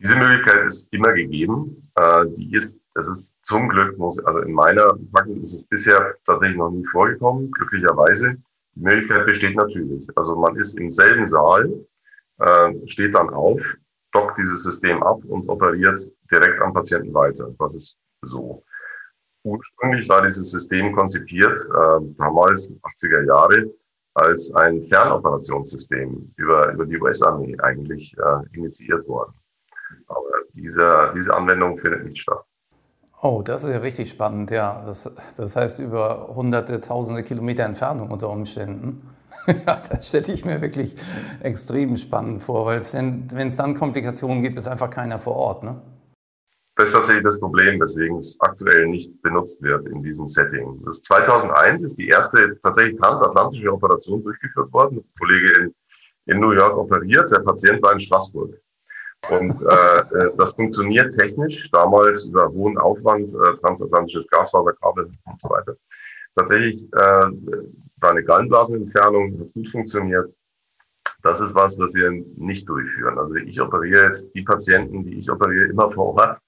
Diese 0.00 0.16
Möglichkeit 0.16 0.66
ist 0.66 0.92
immer 0.92 1.12
gegeben. 1.12 1.90
Äh, 1.94 2.26
die 2.36 2.52
ist, 2.52 2.82
das 2.94 3.08
ist 3.08 3.36
zum 3.42 3.68
Glück, 3.68 3.96
also 3.98 4.38
in 4.40 4.52
meiner 4.52 4.94
Praxis 5.12 5.38
ist 5.38 5.54
es 5.54 5.68
bisher 5.68 6.14
tatsächlich 6.26 6.58
noch 6.58 6.70
nie 6.70 6.84
vorgekommen, 6.84 7.50
glücklicherweise. 7.52 8.36
Die 8.74 8.80
Möglichkeit 8.80 9.24
besteht 9.24 9.56
natürlich. 9.56 10.06
Also 10.14 10.36
man 10.36 10.54
ist 10.56 10.78
im 10.78 10.90
selben 10.90 11.26
Saal, 11.26 11.86
äh, 12.38 12.74
steht 12.86 13.14
dann 13.14 13.30
auf, 13.30 13.76
dockt 14.12 14.36
dieses 14.36 14.62
System 14.62 15.02
ab 15.02 15.24
und 15.24 15.48
operiert 15.48 16.00
direkt 16.30 16.60
am 16.60 16.74
Patienten 16.74 17.14
weiter. 17.14 17.50
Das 17.58 17.74
ist 17.74 17.96
so. 18.22 18.62
Ursprünglich 19.44 20.08
war 20.08 20.22
dieses 20.22 20.50
System 20.50 20.94
konzipiert, 20.94 21.56
äh, 21.56 22.00
damals 22.16 22.76
80er 22.82 23.26
Jahre, 23.26 23.72
als 24.14 24.52
ein 24.54 24.82
Fernoperationssystem 24.82 26.34
über, 26.36 26.72
über 26.72 26.84
die 26.84 26.98
US-Armee 26.98 27.56
eigentlich 27.60 28.14
äh, 28.18 28.56
initiiert 28.56 29.06
worden. 29.06 29.32
Aber 30.56 30.62
diese, 30.62 31.10
diese 31.14 31.34
Anwendung 31.34 31.78
findet 31.78 32.04
nicht 32.04 32.18
statt. 32.18 32.44
Oh, 33.22 33.42
das 33.42 33.64
ist 33.64 33.70
ja 33.70 33.78
richtig 33.78 34.10
spannend, 34.10 34.50
ja. 34.50 34.82
Das, 34.86 35.10
das 35.36 35.56
heißt 35.56 35.80
über 35.80 36.28
hunderte, 36.34 36.80
tausende 36.80 37.22
Kilometer 37.22 37.64
Entfernung 37.64 38.10
unter 38.10 38.28
Umständen. 38.28 39.10
ja, 39.46 39.80
das 39.90 40.08
stelle 40.08 40.32
ich 40.32 40.44
mir 40.44 40.60
wirklich 40.60 40.96
extrem 41.40 41.96
spannend 41.96 42.42
vor, 42.42 42.66
weil 42.66 42.80
wenn 42.82 43.48
es 43.48 43.56
dann 43.56 43.74
Komplikationen 43.74 44.42
gibt, 44.42 44.58
ist 44.58 44.68
einfach 44.68 44.90
keiner 44.90 45.18
vor 45.18 45.36
Ort. 45.36 45.62
Ne? 45.64 45.80
Das 46.76 46.88
ist 46.88 46.94
tatsächlich 46.94 47.24
das 47.24 47.40
Problem, 47.40 47.80
weswegen 47.80 48.18
es 48.18 48.38
aktuell 48.40 48.86
nicht 48.86 49.22
benutzt 49.22 49.62
wird 49.62 49.88
in 49.88 50.02
diesem 50.02 50.28
Setting. 50.28 50.82
Das 50.84 51.02
2001 51.02 51.84
ist 51.84 51.98
die 51.98 52.08
erste 52.08 52.58
tatsächlich 52.60 52.98
transatlantische 52.98 53.72
Operation 53.72 54.22
durchgeführt 54.22 54.72
worden. 54.72 54.98
Ein 54.98 55.04
Kollege 55.18 55.52
in, 55.58 55.74
in 56.26 56.40
New 56.40 56.52
York 56.52 56.76
operiert, 56.76 57.30
der 57.32 57.40
Patient 57.40 57.82
war 57.82 57.92
in 57.92 58.00
Straßburg. 58.00 58.60
Und 59.30 59.60
äh, 59.62 59.98
äh, 60.00 60.32
das 60.36 60.54
funktioniert 60.54 61.12
technisch, 61.12 61.70
damals 61.70 62.24
über 62.24 62.48
hohen 62.48 62.78
Aufwand, 62.78 63.32
äh, 63.34 63.54
transatlantisches 63.56 64.28
Gasfaserkabel 64.28 65.10
und 65.24 65.40
so 65.40 65.48
weiter. 65.48 65.76
Tatsächlich 66.34 66.84
äh, 66.92 67.26
war 68.00 68.10
eine 68.10 68.24
Gallenblasenentfernung, 68.24 69.40
hat 69.40 69.52
gut 69.54 69.68
funktioniert. 69.68 70.32
Das 71.22 71.40
ist 71.40 71.54
was, 71.54 71.78
was 71.78 71.94
wir 71.94 72.10
nicht 72.36 72.68
durchführen. 72.68 73.18
Also 73.18 73.34
ich 73.34 73.60
operiere 73.60 74.04
jetzt 74.04 74.34
die 74.34 74.42
Patienten, 74.42 75.04
die 75.04 75.18
ich 75.18 75.30
operiere, 75.30 75.66
immer 75.66 75.88
vor 75.88 76.14
Ort 76.14 76.38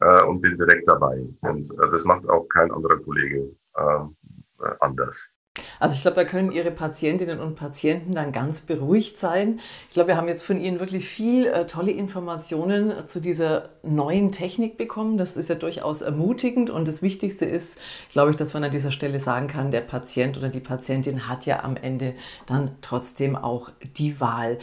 äh, 0.00 0.22
und 0.24 0.40
bin 0.40 0.56
direkt 0.56 0.86
dabei. 0.86 1.26
Und 1.40 1.70
äh, 1.70 1.90
das 1.90 2.04
macht 2.04 2.28
auch 2.28 2.46
kein 2.48 2.70
anderer 2.70 2.98
Kollege 2.98 3.50
ähm, 3.76 4.16
äh, 4.60 4.70
anders. 4.80 5.32
Also 5.78 5.94
ich 5.94 6.02
glaube, 6.02 6.16
da 6.16 6.24
können 6.24 6.52
Ihre 6.52 6.70
Patientinnen 6.70 7.40
und 7.40 7.56
Patienten 7.56 8.14
dann 8.14 8.32
ganz 8.32 8.62
beruhigt 8.62 9.18
sein. 9.18 9.60
Ich 9.88 9.94
glaube, 9.94 10.08
wir 10.08 10.16
haben 10.16 10.28
jetzt 10.28 10.42
von 10.42 10.60
Ihnen 10.60 10.80
wirklich 10.80 11.08
viel 11.08 11.46
äh, 11.46 11.66
tolle 11.66 11.92
Informationen 11.92 12.90
äh, 12.90 13.06
zu 13.06 13.20
dieser 13.20 13.70
neuen 13.82 14.32
Technik 14.32 14.76
bekommen. 14.76 15.18
Das 15.18 15.36
ist 15.36 15.48
ja 15.48 15.54
durchaus 15.54 16.02
ermutigend 16.02 16.70
und 16.70 16.88
das 16.88 17.02
Wichtigste 17.02 17.44
ist, 17.44 17.78
glaube 18.12 18.30
ich, 18.30 18.36
dass 18.36 18.54
man 18.54 18.64
an 18.64 18.70
dieser 18.70 18.92
Stelle 18.92 19.20
sagen 19.20 19.48
kann, 19.48 19.70
der 19.70 19.82
Patient 19.82 20.36
oder 20.38 20.48
die 20.48 20.60
Patientin 20.60 21.28
hat 21.28 21.46
ja 21.46 21.62
am 21.64 21.76
Ende 21.76 22.14
dann 22.46 22.72
trotzdem 22.80 23.36
auch 23.36 23.70
die 23.96 24.20
Wahl. 24.20 24.58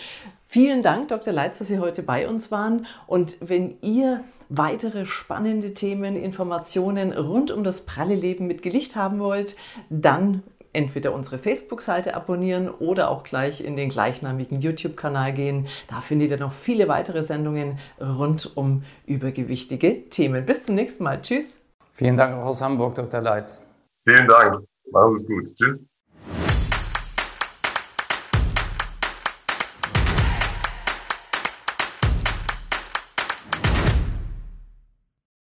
Vielen 0.49 0.81
Dank, 0.81 1.09
Dr. 1.09 1.33
Leitz, 1.33 1.59
dass 1.59 1.67
Sie 1.67 1.79
heute 1.79 2.03
bei 2.03 2.27
uns 2.27 2.51
waren. 2.51 2.85
Und 3.05 3.35
wenn 3.41 3.75
ihr 3.81 4.23
weitere 4.47 5.05
spannende 5.05 5.73
Themen, 5.73 6.15
Informationen 6.15 7.11
rund 7.11 7.51
um 7.51 7.65
das 7.65 7.85
pralle 7.85 8.15
Leben 8.15 8.47
mit 8.47 8.61
Gelicht 8.61 8.95
haben 8.95 9.19
wollt, 9.19 9.57
dann 9.89 10.43
entweder 10.77 11.11
unsere 11.13 11.39
Facebook-Seite 11.39 12.15
abonnieren 12.15 12.69
oder 12.69 13.09
auch 13.09 13.23
gleich 13.23 13.65
in 13.65 13.75
den 13.75 13.89
gleichnamigen 13.89 14.61
YouTube-Kanal 14.61 15.33
gehen. 15.33 15.67
Da 15.89 16.01
findet 16.01 16.29
ihr 16.29 16.37
noch 16.37 16.53
viele 16.53 16.87
weitere 16.87 17.23
Sendungen 17.23 17.79
rund 17.99 18.55
um 18.55 18.83
übergewichtige 19.07 20.07
Themen. 20.09 20.45
Bis 20.45 20.65
zum 20.65 20.75
nächsten 20.75 21.03
Mal. 21.03 21.21
Tschüss. 21.21 21.57
Vielen 21.93 22.15
Dank 22.15 22.35
auch 22.35 22.45
aus 22.45 22.61
Hamburg, 22.61 22.93
Dr. 22.93 23.21
Leitz. 23.21 23.65
Vielen 24.07 24.27
Dank. 24.27 24.63
Machen 24.91 25.11
Sie 25.11 25.17
es 25.17 25.27
gut. 25.27 25.55
Tschüss. 25.57 25.96